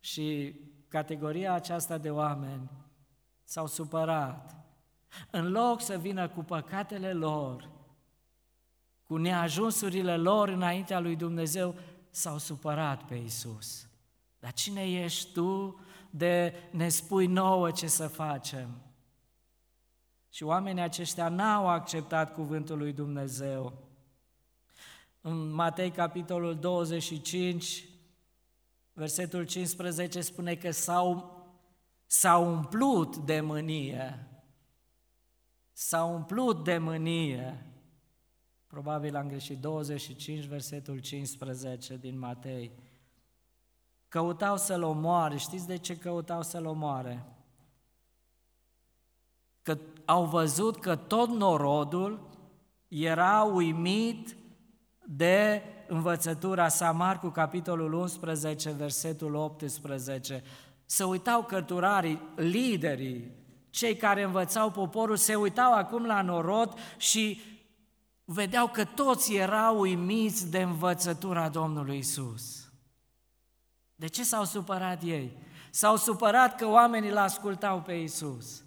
Și 0.00 0.54
categoria 0.88 1.52
aceasta 1.52 1.98
de 1.98 2.10
oameni 2.10 2.70
s-au 3.44 3.66
supărat 3.66 4.56
în 5.30 5.50
loc 5.50 5.80
să 5.80 5.98
vină 5.98 6.28
cu 6.28 6.42
păcatele 6.42 7.12
lor, 7.12 7.70
cu 9.02 9.16
neajunsurile 9.16 10.16
lor 10.16 10.48
înaintea 10.48 11.00
lui 11.00 11.16
Dumnezeu, 11.16 11.74
s-au 12.10 12.38
supărat 12.38 13.02
pe 13.02 13.14
Isus. 13.14 13.88
Dar 14.38 14.52
cine 14.52 14.90
ești 14.90 15.32
tu 15.32 15.80
de 16.10 16.54
ne 16.70 16.88
spui 16.88 17.26
nouă 17.26 17.70
ce 17.70 17.86
să 17.86 18.06
facem? 18.06 18.82
Și 20.28 20.42
oamenii 20.42 20.82
aceștia 20.82 21.28
n-au 21.28 21.68
acceptat 21.68 22.32
cuvântul 22.32 22.78
lui 22.78 22.92
Dumnezeu. 22.92 23.88
În 25.20 25.52
Matei, 25.52 25.90
capitolul 25.90 26.58
25, 26.58 27.88
versetul 28.92 29.44
15 29.44 30.20
spune 30.20 30.54
că 30.54 30.70
s-au, 30.70 31.38
s-au 32.06 32.52
umplut 32.52 33.16
de 33.16 33.40
mânie 33.40 34.30
s-a 35.82 36.04
umplut 36.04 36.64
de 36.64 36.78
mânie. 36.78 37.66
Probabil 38.66 39.16
am 39.16 39.28
greșit 39.28 39.58
25, 39.58 40.44
versetul 40.44 40.98
15 40.98 41.96
din 41.96 42.18
Matei. 42.18 42.72
Căutau 44.10 44.56
să-l 44.56 44.82
omoare. 44.82 45.36
Știți 45.36 45.66
de 45.66 45.76
ce 45.76 45.96
căutau 45.96 46.42
să-l 46.42 46.66
omoare? 46.66 47.24
Că 49.62 49.78
au 50.04 50.24
văzut 50.24 50.80
că 50.80 50.96
tot 50.96 51.28
norodul 51.28 52.20
era 52.88 53.42
uimit 53.42 54.36
de 55.04 55.62
învățătura 55.88 56.68
sa, 56.68 56.92
Marcu, 56.92 57.28
capitolul 57.28 57.92
11, 57.92 58.70
versetul 58.70 59.34
18. 59.34 60.42
Să 60.84 61.04
uitau 61.04 61.42
cărturarii, 61.42 62.20
liderii, 62.36 63.30
cei 63.70 63.96
care 63.96 64.22
învățau 64.22 64.70
poporul 64.70 65.16
se 65.16 65.34
uitau 65.34 65.72
acum 65.74 66.06
la 66.06 66.22
norod 66.22 66.74
și 66.96 67.40
vedeau 68.24 68.68
că 68.68 68.84
toți 68.84 69.34
erau 69.34 69.80
uimiți 69.80 70.50
de 70.50 70.62
învățătura 70.62 71.48
Domnului 71.48 71.98
Isus. 71.98 72.59
De 74.00 74.06
ce 74.06 74.24
s-au 74.24 74.44
supărat 74.44 75.02
ei? 75.02 75.36
S-au 75.70 75.96
supărat 75.96 76.56
că 76.56 76.66
oamenii 76.66 77.10
îl 77.10 77.16
ascultau 77.16 77.80
pe 77.80 77.92
Isus. 77.92 78.64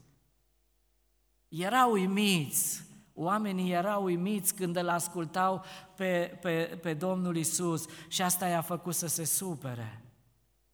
Erau 1.47 1.91
uimiți, 1.91 2.83
oamenii 3.13 3.71
erau 3.71 4.03
uimiți 4.03 4.55
când 4.55 4.75
îl 4.75 4.89
ascultau 4.89 5.63
pe, 5.95 6.37
pe, 6.41 6.79
pe 6.81 6.93
Domnul 6.93 7.35
Isus 7.35 7.85
și 8.07 8.21
asta 8.21 8.47
i-a 8.47 8.61
făcut 8.61 8.95
să 8.95 9.07
se 9.07 9.23
supere. 9.23 10.03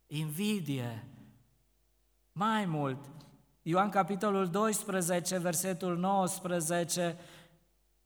Invidie. 0.08 1.08
Mai 2.32 2.65
mult, 2.65 3.06
Ioan 3.62 3.89
capitolul 3.89 4.48
12, 4.48 5.38
versetul 5.38 5.98
19, 5.98 7.17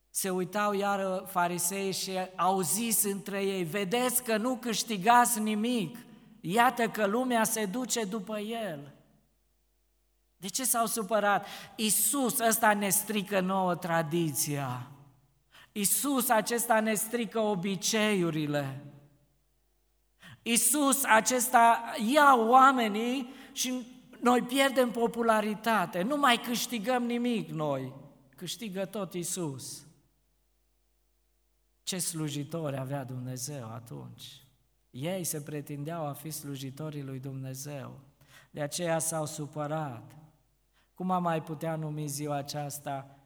se 0.09 0.29
uitau 0.29 0.73
iar 0.73 1.23
farisei 1.27 1.91
și 1.91 2.11
au 2.35 2.61
zis 2.61 3.03
între 3.03 3.43
ei, 3.43 3.63
vedeți 3.63 4.23
că 4.23 4.37
nu 4.37 4.55
câștigați 4.55 5.39
nimic, 5.39 5.97
iată 6.45 6.89
că 6.89 7.05
lumea 7.05 7.43
se 7.43 7.65
duce 7.65 8.03
după 8.03 8.39
el. 8.39 8.93
De 10.37 10.47
ce 10.47 10.63
s-au 10.63 10.85
supărat? 10.85 11.47
Isus 11.75 12.39
ăsta 12.39 12.73
ne 12.73 12.89
strică 12.89 13.39
nouă 13.39 13.75
tradiția. 13.75 14.91
Isus 15.71 16.29
acesta 16.29 16.79
ne 16.79 16.93
strică 16.93 17.39
obiceiurile. 17.39 18.83
Isus 20.41 21.03
acesta 21.03 21.93
ia 22.11 22.35
oamenii 22.35 23.33
și 23.51 23.87
noi 24.19 24.41
pierdem 24.41 24.91
popularitate, 24.91 26.01
nu 26.01 26.17
mai 26.17 26.37
câștigăm 26.37 27.03
nimic 27.03 27.49
noi, 27.49 27.93
câștigă 28.35 28.85
tot 28.85 29.13
Isus. 29.13 29.85
Ce 31.83 31.97
slujitori 31.97 32.77
avea 32.77 33.03
Dumnezeu 33.03 33.71
atunci? 33.73 34.42
Ei 34.93 35.23
se 35.23 35.41
pretindeau 35.41 36.05
a 36.05 36.13
fi 36.13 36.29
slujitorii 36.29 37.03
lui 37.03 37.19
Dumnezeu. 37.19 37.99
De 38.51 38.61
aceea 38.61 38.99
s-au 38.99 39.25
supărat. 39.25 40.15
Cum 40.93 41.11
am 41.11 41.23
mai 41.23 41.43
putea 41.43 41.75
numi 41.75 42.07
ziua 42.07 42.35
aceasta? 42.35 43.19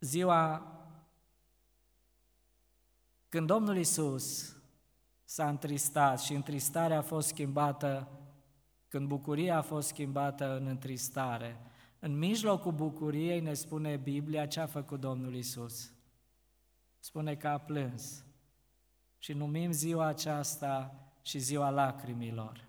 Ziua 0.00 0.72
când 3.28 3.46
Domnul 3.46 3.76
Isus 3.76 4.56
s-a 5.24 5.48
întristat 5.48 6.20
și 6.20 6.34
întristarea 6.34 6.98
a 6.98 7.02
fost 7.02 7.28
schimbată 7.28 8.08
când 8.88 9.08
bucuria 9.08 9.56
a 9.56 9.62
fost 9.62 9.88
schimbată 9.88 10.56
în 10.56 10.66
întristare, 10.66 11.60
în 11.98 12.18
mijlocul 12.18 12.72
bucuriei 12.72 13.40
ne 13.40 13.54
spune 13.54 13.96
Biblia 13.96 14.46
ce 14.46 14.60
a 14.60 14.66
făcut 14.66 15.00
Domnul 15.00 15.34
Isus. 15.34 15.92
Spune 16.98 17.36
că 17.36 17.48
a 17.48 17.58
plâns. 17.58 18.22
Și 19.18 19.32
numim 19.32 19.72
ziua 19.72 20.06
aceasta 20.06 20.94
și 21.22 21.38
ziua 21.38 21.70
lacrimilor. 21.70 22.66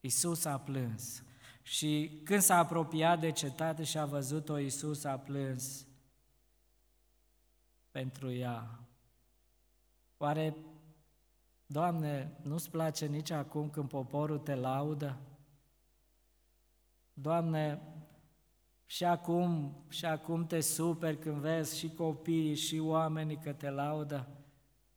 Isus 0.00 0.44
a 0.44 0.58
plâns. 0.58 1.22
Și 1.62 2.20
când 2.24 2.40
s-a 2.40 2.56
apropiat 2.56 3.20
de 3.20 3.30
cetate 3.30 3.84
și 3.84 3.98
a 3.98 4.04
văzut-o, 4.04 4.58
Isus 4.58 5.04
a 5.04 5.18
plâns 5.18 5.86
pentru 7.90 8.32
ea. 8.32 8.78
Oare 10.16 10.56
Doamne, 11.66 12.36
nu-ți 12.42 12.70
place 12.70 13.06
nici 13.06 13.30
acum 13.30 13.70
când 13.70 13.88
poporul 13.88 14.38
te 14.38 14.54
laudă? 14.54 15.18
Doamne, 17.12 17.80
și 18.86 19.04
acum, 19.04 19.76
și 19.88 20.04
acum 20.04 20.46
te 20.46 20.60
super 20.60 21.16
când 21.16 21.36
vezi 21.36 21.78
și 21.78 21.88
copiii 21.88 22.54
și 22.54 22.78
oamenii 22.78 23.36
că 23.36 23.52
te 23.52 23.70
laudă? 23.70 24.28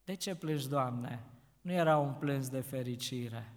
De 0.07 0.13
ce 0.13 0.35
plângi, 0.35 0.69
Doamne? 0.69 1.23
Nu 1.61 1.71
era 1.71 1.97
un 1.97 2.13
plâns 2.13 2.49
de 2.49 2.59
fericire, 2.59 3.53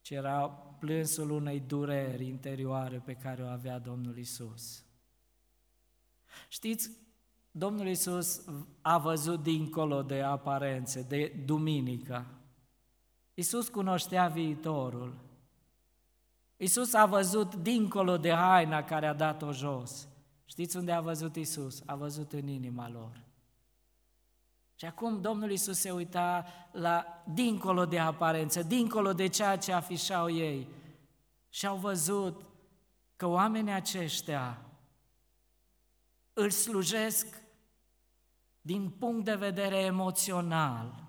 ci 0.00 0.10
era 0.10 0.48
plânsul 0.78 1.30
unei 1.30 1.60
dureri 1.60 2.26
interioare 2.26 3.02
pe 3.04 3.14
care 3.14 3.42
o 3.42 3.46
avea 3.46 3.78
Domnul 3.78 4.18
Isus. 4.18 4.84
Știți, 6.48 6.90
Domnul 7.50 7.86
Isus 7.86 8.44
a 8.80 8.98
văzut 8.98 9.42
dincolo 9.42 10.02
de 10.02 10.22
aparențe, 10.22 11.02
de 11.02 11.42
duminică. 11.44 12.26
Isus 13.34 13.68
cunoștea 13.68 14.28
viitorul. 14.28 15.18
Isus 16.56 16.92
a 16.92 17.06
văzut 17.06 17.54
dincolo 17.54 18.16
de 18.16 18.32
haina 18.32 18.84
care 18.84 19.06
a 19.06 19.14
dat-o 19.14 19.52
jos. 19.52 20.08
Știți 20.44 20.76
unde 20.76 20.92
a 20.92 21.00
văzut 21.00 21.36
Isus? 21.36 21.82
A 21.86 21.94
văzut 21.94 22.32
în 22.32 22.48
inima 22.48 22.90
lor. 22.90 23.25
Și 24.78 24.84
acum 24.84 25.20
Domnul 25.20 25.50
Isus 25.50 25.78
se 25.78 25.90
uita 25.90 26.46
la 26.72 27.22
dincolo 27.24 27.86
de 27.86 27.98
aparență, 27.98 28.62
dincolo 28.62 29.12
de 29.12 29.26
ceea 29.26 29.56
ce 29.58 29.72
afișau 29.72 30.30
ei. 30.30 30.68
Și 31.48 31.66
au 31.66 31.76
văzut 31.76 32.44
că 33.16 33.26
oamenii 33.26 33.72
aceștia 33.72 34.60
îl 36.32 36.50
slujesc 36.50 37.42
din 38.60 38.90
punct 38.90 39.24
de 39.24 39.34
vedere 39.34 39.76
emoțional, 39.76 41.04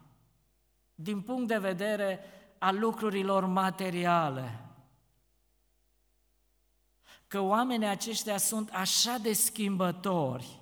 din 0.96 1.22
punct 1.22 1.48
de 1.48 1.58
vedere 1.58 2.20
al 2.58 2.80
lucrurilor 2.80 3.46
materiale. 3.46 4.60
Că 7.28 7.40
oamenii 7.40 7.88
aceștia 7.88 8.38
sunt 8.38 8.70
așa 8.70 9.18
de 9.18 9.34
schimbători, 9.34 10.62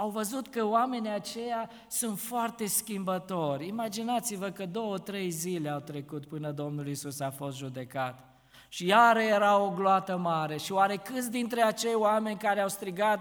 au 0.00 0.10
văzut 0.10 0.48
că 0.48 0.64
oamenii 0.64 1.10
aceia 1.10 1.70
sunt 1.88 2.18
foarte 2.18 2.66
schimbători. 2.66 3.66
Imaginați-vă 3.66 4.50
că 4.50 4.66
două, 4.66 4.98
trei 4.98 5.30
zile 5.30 5.68
au 5.68 5.80
trecut 5.80 6.26
până 6.26 6.50
Domnul 6.50 6.88
Isus 6.88 7.20
a 7.20 7.30
fost 7.30 7.56
judecat. 7.56 8.24
Și 8.68 8.86
iară 8.86 9.20
era 9.20 9.58
o 9.58 9.70
gloată 9.70 10.16
mare. 10.16 10.56
Și 10.56 10.72
oare 10.72 10.96
câți 10.96 11.30
dintre 11.30 11.62
acei 11.62 11.94
oameni 11.94 12.38
care 12.38 12.60
au 12.60 12.68
strigat 12.68 13.20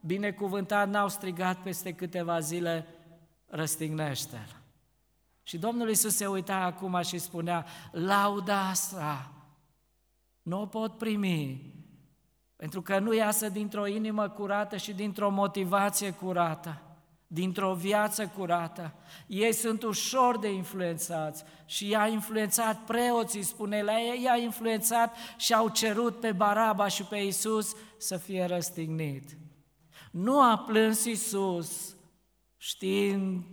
binecuvântat, 0.00 0.88
n-au 0.88 1.08
strigat 1.08 1.56
peste 1.56 1.92
câteva 1.92 2.38
zile, 2.40 2.86
răstignește-l. 3.46 4.62
Și 5.42 5.58
Domnul 5.58 5.88
Iisus 5.88 6.16
se 6.16 6.26
uita 6.26 6.56
acum 6.56 7.00
și 7.02 7.18
spunea, 7.18 7.66
lauda 7.92 8.68
asta 8.68 9.32
nu 10.42 10.60
o 10.60 10.66
pot 10.66 10.98
primi, 10.98 11.73
pentru 12.56 12.82
că 12.82 12.98
nu 12.98 13.14
iasă 13.14 13.48
dintr-o 13.48 13.86
inimă 13.86 14.28
curată 14.28 14.76
și 14.76 14.92
dintr-o 14.92 15.30
motivație 15.30 16.10
curată, 16.10 16.82
dintr-o 17.26 17.74
viață 17.74 18.26
curată. 18.26 18.94
Ei 19.26 19.52
sunt 19.52 19.82
ușor 19.82 20.38
de 20.38 20.52
influențați 20.52 21.44
și 21.64 21.88
i-a 21.88 22.06
influențat 22.06 22.78
preoții, 22.84 23.42
spune 23.42 23.82
la 23.82 24.00
ei, 24.00 24.22
i-a 24.22 24.36
influențat 24.36 25.16
și 25.36 25.54
au 25.54 25.68
cerut 25.68 26.20
pe 26.20 26.32
Baraba 26.32 26.88
și 26.88 27.02
pe 27.02 27.16
Iisus 27.16 27.76
să 27.98 28.16
fie 28.16 28.44
răstignit. 28.44 29.36
Nu 30.10 30.40
a 30.40 30.58
plâns 30.58 31.04
Iisus 31.04 31.96
știind 32.56 33.44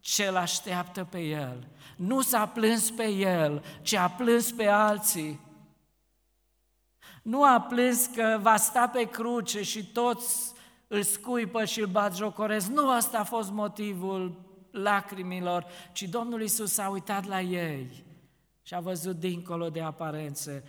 ce 0.00 0.30
l 0.30 0.36
așteaptă 0.36 1.04
pe 1.04 1.18
el. 1.18 1.68
Nu 1.96 2.20
s-a 2.20 2.46
plâns 2.46 2.90
pe 2.90 3.08
el, 3.08 3.64
ci 3.82 3.94
a 3.94 4.08
plâns 4.08 4.52
pe 4.52 4.66
alții. 4.66 5.40
Nu 7.26 7.44
a 7.44 7.60
plâns 7.60 8.06
că 8.06 8.38
va 8.40 8.56
sta 8.56 8.88
pe 8.88 9.04
cruce 9.04 9.62
și 9.62 9.86
toți 9.86 10.52
îl 10.86 11.02
scuipă 11.02 11.64
și 11.64 11.80
îl 11.80 11.86
bat 11.86 12.16
jocoresc. 12.16 12.68
Nu 12.68 12.90
asta 12.90 13.18
a 13.18 13.24
fost 13.24 13.50
motivul 13.50 14.40
lacrimilor, 14.70 15.66
ci 15.92 16.02
Domnul 16.02 16.42
Isus 16.42 16.72
s-a 16.72 16.88
uitat 16.88 17.24
la 17.24 17.40
ei 17.40 18.04
și 18.62 18.74
a 18.74 18.80
văzut 18.80 19.16
dincolo 19.16 19.70
de 19.70 19.80
aparențe. 19.80 20.64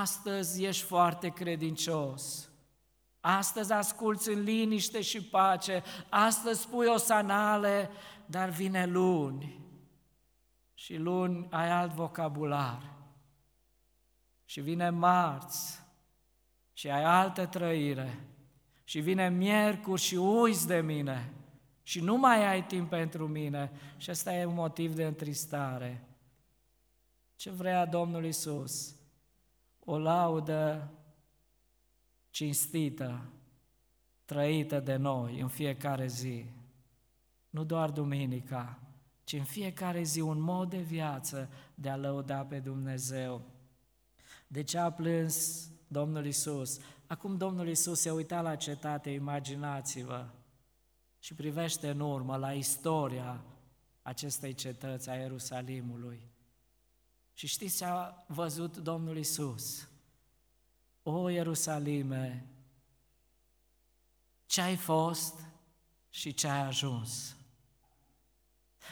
Astăzi 0.00 0.64
ești 0.64 0.84
foarte 0.84 1.28
credincios. 1.28 2.50
Astăzi 3.20 3.72
asculți 3.72 4.30
în 4.30 4.42
liniște 4.42 5.00
și 5.00 5.22
pace, 5.22 5.82
astăzi 6.08 6.60
spui 6.60 6.86
o 6.86 6.96
sanale, 6.96 7.90
dar 8.26 8.48
vine 8.48 8.86
luni 8.86 9.60
și 10.74 10.96
luni 10.96 11.46
ai 11.50 11.70
alt 11.70 11.92
vocabular. 11.92 12.94
Și 14.44 14.60
vine 14.60 14.90
marți 14.90 15.84
și 16.76 16.90
ai 16.90 17.04
altă 17.04 17.46
trăire. 17.46 18.18
Și 18.84 19.00
vine 19.00 19.28
miercuri 19.28 20.00
și 20.00 20.14
uiți 20.14 20.66
de 20.66 20.80
mine 20.80 21.32
și 21.82 22.00
nu 22.00 22.16
mai 22.16 22.46
ai 22.46 22.66
timp 22.66 22.88
pentru 22.88 23.28
mine. 23.28 23.70
Și 23.96 24.10
ăsta 24.10 24.34
e 24.34 24.44
un 24.44 24.54
motiv 24.54 24.94
de 24.94 25.04
întristare. 25.04 26.08
Ce 27.36 27.50
vrea 27.50 27.86
Domnul 27.86 28.24
Isus? 28.24 28.94
O 29.84 29.98
laudă 29.98 30.90
cinstită, 32.30 33.30
trăită 34.24 34.80
de 34.80 34.96
noi 34.96 35.40
în 35.40 35.48
fiecare 35.48 36.06
zi. 36.06 36.44
Nu 37.50 37.64
doar 37.64 37.90
duminica, 37.90 38.78
ci 39.24 39.32
în 39.32 39.44
fiecare 39.44 40.02
zi 40.02 40.20
un 40.20 40.40
mod 40.40 40.70
de 40.70 40.80
viață 40.80 41.48
de 41.74 41.88
a 41.88 41.96
lăuda 41.96 42.44
pe 42.44 42.58
Dumnezeu. 42.58 43.42
De 44.46 44.62
ce 44.62 44.78
a 44.78 44.90
plâns 44.90 45.68
Domnul 45.96 46.26
Isus? 46.26 46.78
Acum 47.06 47.36
Domnul 47.36 47.68
Isus 47.68 48.00
se 48.00 48.10
uita 48.10 48.40
la 48.40 48.56
cetate, 48.56 49.10
imaginați-vă, 49.10 50.28
și 51.18 51.34
privește 51.34 51.88
în 51.90 52.00
urmă 52.00 52.36
la 52.36 52.52
istoria 52.52 53.44
acestei 54.02 54.54
cetăți 54.54 55.08
a 55.08 55.14
Ierusalimului. 55.14 56.28
Și 57.32 57.46
știți 57.46 57.76
ce 57.76 57.84
a 57.84 58.24
văzut 58.26 58.76
Domnul 58.76 59.16
Isus? 59.16 59.88
O, 61.02 61.28
Ierusalime, 61.28 62.46
ce 64.46 64.60
ai 64.60 64.76
fost 64.76 65.40
și 66.10 66.34
ce 66.34 66.48
ai 66.48 66.60
ajuns. 66.60 67.36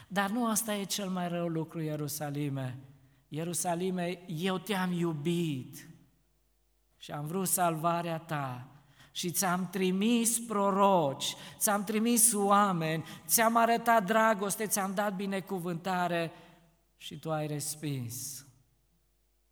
Dar 0.09 0.31
nu 0.31 0.47
asta 0.51 0.75
e 0.75 0.85
cel 0.85 1.09
mai 1.09 1.29
rău 1.29 1.49
lucru, 1.49 1.81
Ierusalime. 1.81 2.79
Ierusalime, 3.29 4.25
eu 4.27 4.59
te-am 4.59 4.93
iubit 4.93 5.94
și 7.05 7.11
am 7.11 7.27
vrut 7.27 7.49
salvarea 7.49 8.19
ta 8.19 8.67
și 9.13 9.31
ți-am 9.31 9.69
trimis 9.71 10.39
proroci, 10.39 11.35
ți-am 11.57 11.85
trimis 11.85 12.33
oameni, 12.35 13.05
ți-am 13.27 13.57
arătat 13.57 14.05
dragoste, 14.05 14.67
ți-am 14.67 14.95
dat 14.95 15.17
binecuvântare 15.17 16.33
și 16.97 17.19
tu 17.19 17.33
ai 17.33 17.47
respins. 17.47 18.47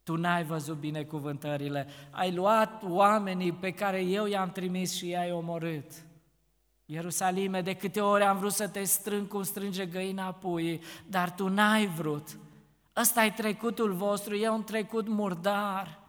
Tu 0.02 0.16
n-ai 0.16 0.44
văzut 0.44 0.76
binecuvântările, 0.76 1.86
ai 2.10 2.32
luat 2.34 2.82
oamenii 2.82 3.52
pe 3.52 3.70
care 3.70 4.00
eu 4.02 4.26
i-am 4.26 4.50
trimis 4.50 4.94
și 4.94 5.08
i-ai 5.08 5.32
omorât. 5.32 5.92
Ierusalime, 6.84 7.60
de 7.60 7.74
câte 7.74 8.00
ori 8.00 8.22
am 8.22 8.38
vrut 8.38 8.52
să 8.52 8.68
te 8.68 8.82
strâng 8.82 9.28
cum 9.28 9.42
strânge 9.42 9.86
găina 9.86 10.32
puii, 10.32 10.82
dar 11.06 11.30
tu 11.30 11.48
n-ai 11.48 11.86
vrut. 11.86 12.38
Ăsta 12.96 13.24
e 13.24 13.30
trecutul 13.30 13.92
vostru, 13.92 14.34
e 14.34 14.48
un 14.48 14.64
trecut 14.64 15.08
murdar. 15.08 16.01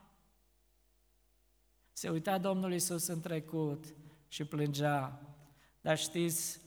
Se 1.93 2.09
uita 2.09 2.37
Domnul 2.37 2.71
Iisus 2.71 3.07
în 3.07 3.21
trecut 3.21 3.85
și 4.27 4.45
plângea. 4.45 5.21
Dar 5.81 5.97
știți, 5.97 6.61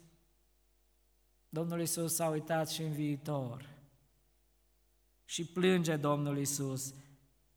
Domnul 1.49 1.81
Iisus 1.81 2.15
s-a 2.15 2.29
uitat 2.29 2.69
și 2.69 2.83
în 2.83 2.93
viitor. 2.93 3.69
Și 5.25 5.45
plânge 5.45 5.97
Domnul 5.97 6.39
Iisus 6.39 6.95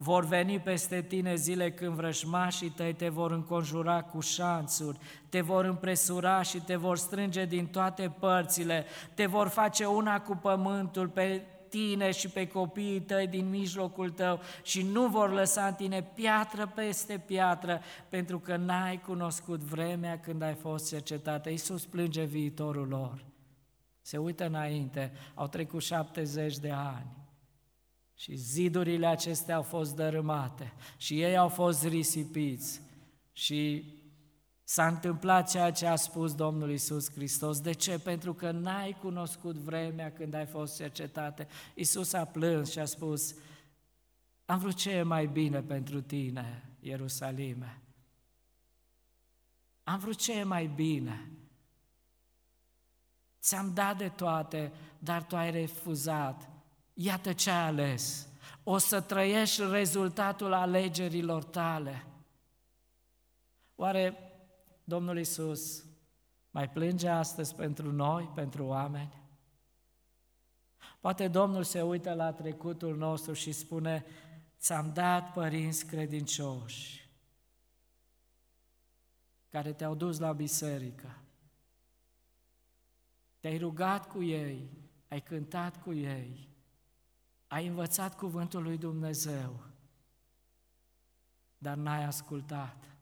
vor 0.01 0.25
veni 0.25 0.59
peste 0.59 1.01
tine 1.01 1.35
zile 1.35 1.71
când 1.71 1.93
vrăjmașii 1.93 2.69
tăi 2.69 2.93
te 2.93 3.09
vor 3.09 3.31
înconjura 3.31 4.03
cu 4.03 4.19
șanțuri, 4.19 4.99
te 5.29 5.41
vor 5.41 5.65
împresura 5.65 6.41
și 6.41 6.61
te 6.61 6.75
vor 6.75 6.97
strânge 6.97 7.45
din 7.45 7.67
toate 7.67 8.15
părțile, 8.19 8.85
te 9.13 9.25
vor 9.25 9.47
face 9.47 9.85
una 9.85 10.21
cu 10.21 10.35
pământul 10.35 11.07
pe 11.07 11.45
tine 11.69 12.11
și 12.11 12.29
pe 12.29 12.47
copiii 12.47 13.01
tăi 13.01 13.27
din 13.27 13.49
mijlocul 13.49 14.09
tău 14.09 14.39
și 14.63 14.81
nu 14.81 15.07
vor 15.07 15.31
lăsa 15.31 15.65
în 15.65 15.73
tine 15.73 16.03
piatră 16.03 16.71
peste 16.75 17.23
piatră, 17.25 17.81
pentru 18.09 18.39
că 18.39 18.55
n-ai 18.55 19.01
cunoscut 19.01 19.59
vremea 19.59 20.19
când 20.19 20.41
ai 20.41 20.53
fost 20.53 20.89
cercetată. 20.89 21.49
Iisus 21.49 21.85
plânge 21.85 22.23
viitorul 22.23 22.87
lor. 22.87 23.25
Se 24.01 24.17
uită 24.17 24.45
înainte, 24.45 25.11
au 25.33 25.47
trecut 25.47 25.81
70 25.81 26.57
de 26.57 26.71
ani. 26.71 27.17
Și 28.15 28.35
zidurile 28.35 29.07
acestea 29.07 29.55
au 29.55 29.61
fost 29.61 29.95
dărâmate 29.95 30.73
și 30.97 31.21
ei 31.21 31.37
au 31.37 31.47
fost 31.47 31.83
risipiți 31.83 32.81
și 33.31 33.83
S-a 34.69 34.87
întâmplat 34.87 35.49
ceea 35.49 35.71
ce 35.71 35.85
a 35.85 35.95
spus 35.95 36.35
Domnul 36.35 36.71
Isus 36.71 37.11
Hristos. 37.11 37.61
De 37.61 37.71
ce? 37.71 37.99
Pentru 37.99 38.33
că 38.33 38.51
n-ai 38.51 38.97
cunoscut 39.01 39.55
vremea 39.55 40.11
când 40.11 40.33
ai 40.33 40.45
fost 40.45 40.75
cercetate. 40.75 41.47
Isus 41.73 42.13
a 42.13 42.25
plâns 42.25 42.71
și 42.71 42.79
a 42.79 42.85
spus, 42.85 43.35
am 44.45 44.59
vrut 44.59 44.75
ce 44.75 44.89
e 44.89 45.01
mai 45.01 45.27
bine 45.27 45.61
pentru 45.61 46.01
tine, 46.01 46.75
Ierusalime. 46.79 47.81
Am 49.83 49.99
vrut 49.99 50.15
ce 50.15 50.33
e 50.33 50.43
mai 50.43 50.67
bine. 50.67 51.31
Ți-am 53.41 53.73
dat 53.73 53.97
de 53.97 54.09
toate, 54.09 54.71
dar 54.99 55.23
tu 55.23 55.35
ai 55.35 55.51
refuzat. 55.51 56.49
Iată 56.93 57.33
ce 57.33 57.49
ai 57.49 57.67
ales. 57.67 58.27
O 58.63 58.77
să 58.77 59.01
trăiești 59.01 59.61
rezultatul 59.69 60.53
alegerilor 60.53 61.43
tale. 61.43 62.05
Oare 63.75 64.23
Domnul 64.89 65.17
Isus 65.17 65.85
mai 66.51 66.69
plânge 66.69 67.07
astăzi 67.07 67.55
pentru 67.55 67.91
noi, 67.91 68.31
pentru 68.35 68.65
oameni? 68.65 69.21
Poate 70.99 71.27
Domnul 71.27 71.63
se 71.63 71.81
uită 71.81 72.13
la 72.13 72.33
trecutul 72.33 72.97
nostru 72.97 73.33
și 73.33 73.51
spune, 73.51 74.05
ți-am 74.59 74.93
dat 74.93 75.31
părinți 75.31 75.85
credincioși 75.85 77.09
care 79.49 79.73
te-au 79.73 79.95
dus 79.95 80.19
la 80.19 80.31
biserică. 80.31 81.17
Te-ai 83.39 83.57
rugat 83.57 84.07
cu 84.07 84.23
ei, 84.23 84.69
ai 85.07 85.21
cântat 85.21 85.81
cu 85.81 85.93
ei, 85.93 86.49
ai 87.47 87.67
învățat 87.67 88.17
cuvântul 88.17 88.63
lui 88.63 88.77
Dumnezeu, 88.77 89.63
dar 91.57 91.75
n-ai 91.75 92.03
ascultat. 92.03 92.98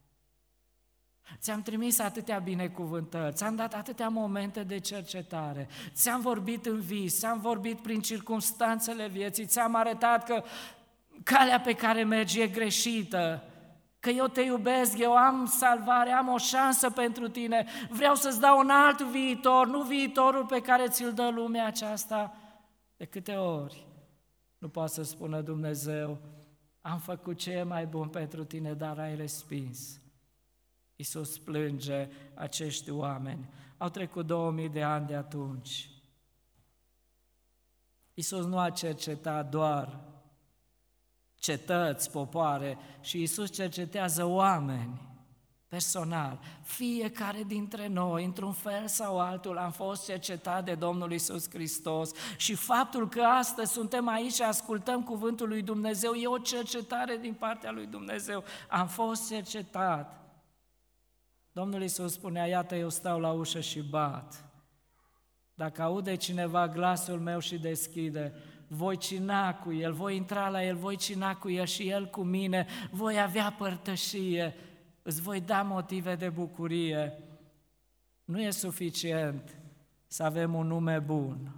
Ți-am 1.40 1.62
trimis 1.62 2.00
atâtea 2.00 2.40
binecuvântări, 2.40 3.36
ți-am 3.36 3.56
dat 3.56 3.74
atâtea 3.74 4.10
momente 4.10 4.64
de 4.64 4.80
cercetare, 4.80 5.68
ți-am 5.94 6.22
vorbit 6.22 6.66
în 6.66 6.80
vis, 6.80 7.20
ți-am 7.20 7.40
vorbit 7.40 7.80
prin 7.80 8.02
circunstanțele 8.02 9.08
vieții, 9.08 9.46
ți-am 9.46 9.76
arătat 9.76 10.26
că 10.26 10.44
calea 11.24 11.60
pe 11.60 11.74
care 11.74 12.04
mergi 12.04 12.42
e 12.42 12.48
greșită, 12.48 13.44
că 14.00 14.10
eu 14.10 14.28
te 14.28 14.42
iubesc, 14.42 14.98
eu 14.98 15.16
am 15.16 15.46
salvare, 15.46 16.12
am 16.12 16.28
o 16.28 16.38
șansă 16.38 16.90
pentru 16.90 17.28
tine, 17.28 17.66
vreau 17.90 18.16
să-ți 18.16 18.40
dau 18.40 18.60
un 18.60 18.70
alt 18.70 19.02
viitor, 19.02 19.68
nu 19.68 19.82
viitorul 19.82 20.46
pe 20.46 20.62
care 20.62 20.88
ți-l 20.88 21.14
dă 21.14 21.30
lumea 21.30 21.66
aceasta. 21.66 22.38
De 22.98 23.06
câte 23.06 23.34
ori 23.34 23.88
nu 24.58 24.70
poate 24.70 24.92
să 24.92 25.04
spună 25.04 25.42
Dumnezeu, 25.42 26.18
am 26.82 27.00
făcut 27.00 27.38
ce 27.38 27.52
e 27.52 27.64
mai 27.64 27.86
bun 27.86 28.08
pentru 28.08 28.44
tine, 28.44 28.74
dar 28.74 29.00
ai 29.00 29.16
respins. 29.16 30.00
Iisus 30.98 31.38
plânge 31.38 32.10
acești 32.34 32.92
oameni. 32.92 33.50
Au 33.78 33.90
trecut 33.90 34.26
2000 34.26 34.70
de 34.70 34.84
ani 34.84 35.08
de 35.08 35.16
atunci. 35.16 35.90
Iisus 38.14 38.46
nu 38.46 38.60
a 38.60 38.70
cercetat 38.70 39.50
doar 39.50 40.00
cetăți, 41.36 42.12
popoare 42.12 42.78
și 43.02 43.20
Iisus 43.20 43.52
cercetează 43.52 44.26
oameni 44.26 45.02
personal. 45.68 46.40
Fiecare 46.64 47.44
dintre 47.44 47.88
noi, 47.88 48.26
într-un 48.26 48.52
fel 48.52 48.88
sau 48.88 49.20
altul, 49.20 49.58
am 49.58 49.72
fost 49.72 50.06
cercetat 50.06 50.66
de 50.66 50.76
Domnul 50.76 51.12
Isus 51.12 51.50
Hristos 51.50 52.12
și 52.38 52.56
faptul 52.56 53.10
că 53.10 53.22
astăzi 53.22 53.72
suntem 53.72 54.08
aici 54.08 54.34
și 54.34 54.42
ascultăm 54.42 55.04
cuvântul 55.04 55.48
lui 55.48 55.62
Dumnezeu 55.62 56.14
e 56.14 56.28
o 56.28 56.38
cercetare 56.38 57.18
din 57.18 57.34
partea 57.34 57.72
lui 57.72 57.86
Dumnezeu. 57.86 58.44
Am 58.70 58.88
fost 58.88 59.30
cercetat. 59.30 60.27
Domnul 61.58 61.84
Isus 61.84 62.14
spunea, 62.14 62.46
iată, 62.46 62.76
eu 62.76 62.90
stau 62.90 63.20
la 63.20 63.32
ușă 63.32 63.60
și 63.60 63.82
bat. 63.82 64.46
Dacă 65.54 65.82
aude 65.82 66.16
cineva 66.16 66.68
glasul 66.68 67.20
meu 67.20 67.40
și 67.40 67.58
deschide, 67.58 68.34
voi 68.68 68.98
cina 68.98 69.56
cu 69.56 69.74
el, 69.74 69.94
voi 69.94 70.16
intra 70.16 70.50
la 70.50 70.64
el, 70.64 70.76
voi 70.76 70.96
cina 70.96 71.36
cu 71.36 71.50
el 71.50 71.66
și 71.66 71.90
el 71.90 72.10
cu 72.10 72.24
mine, 72.24 72.68
voi 72.92 73.22
avea 73.22 73.56
părtășie, 73.58 74.56
îți 75.02 75.22
voi 75.22 75.42
da 75.42 75.62
motive 75.62 76.16
de 76.16 76.30
bucurie. 76.30 77.24
Nu 78.24 78.42
e 78.42 78.50
suficient 78.50 79.58
să 80.08 80.24
avem 80.24 80.54
un 80.54 80.68
nume 80.68 81.00
bun, 81.00 81.56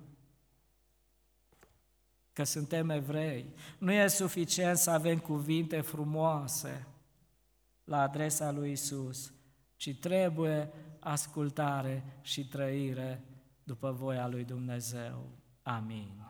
că 2.33 2.43
suntem 2.43 2.89
evrei. 2.89 3.45
Nu 3.77 3.91
e 3.91 4.07
suficient 4.07 4.77
să 4.77 4.89
avem 4.89 5.17
cuvinte 5.17 5.81
frumoase 5.81 6.87
la 7.83 8.01
adresa 8.01 8.51
lui 8.51 8.71
Isus, 8.71 9.33
ci 9.79 9.99
trebuie 9.99 10.71
ascultare 10.99 12.03
și 12.21 12.47
trăire 12.47 13.23
după 13.63 13.91
voia 13.91 14.27
lui 14.27 14.43
Dumnezeu. 14.43 15.29
Amin. 15.61 16.28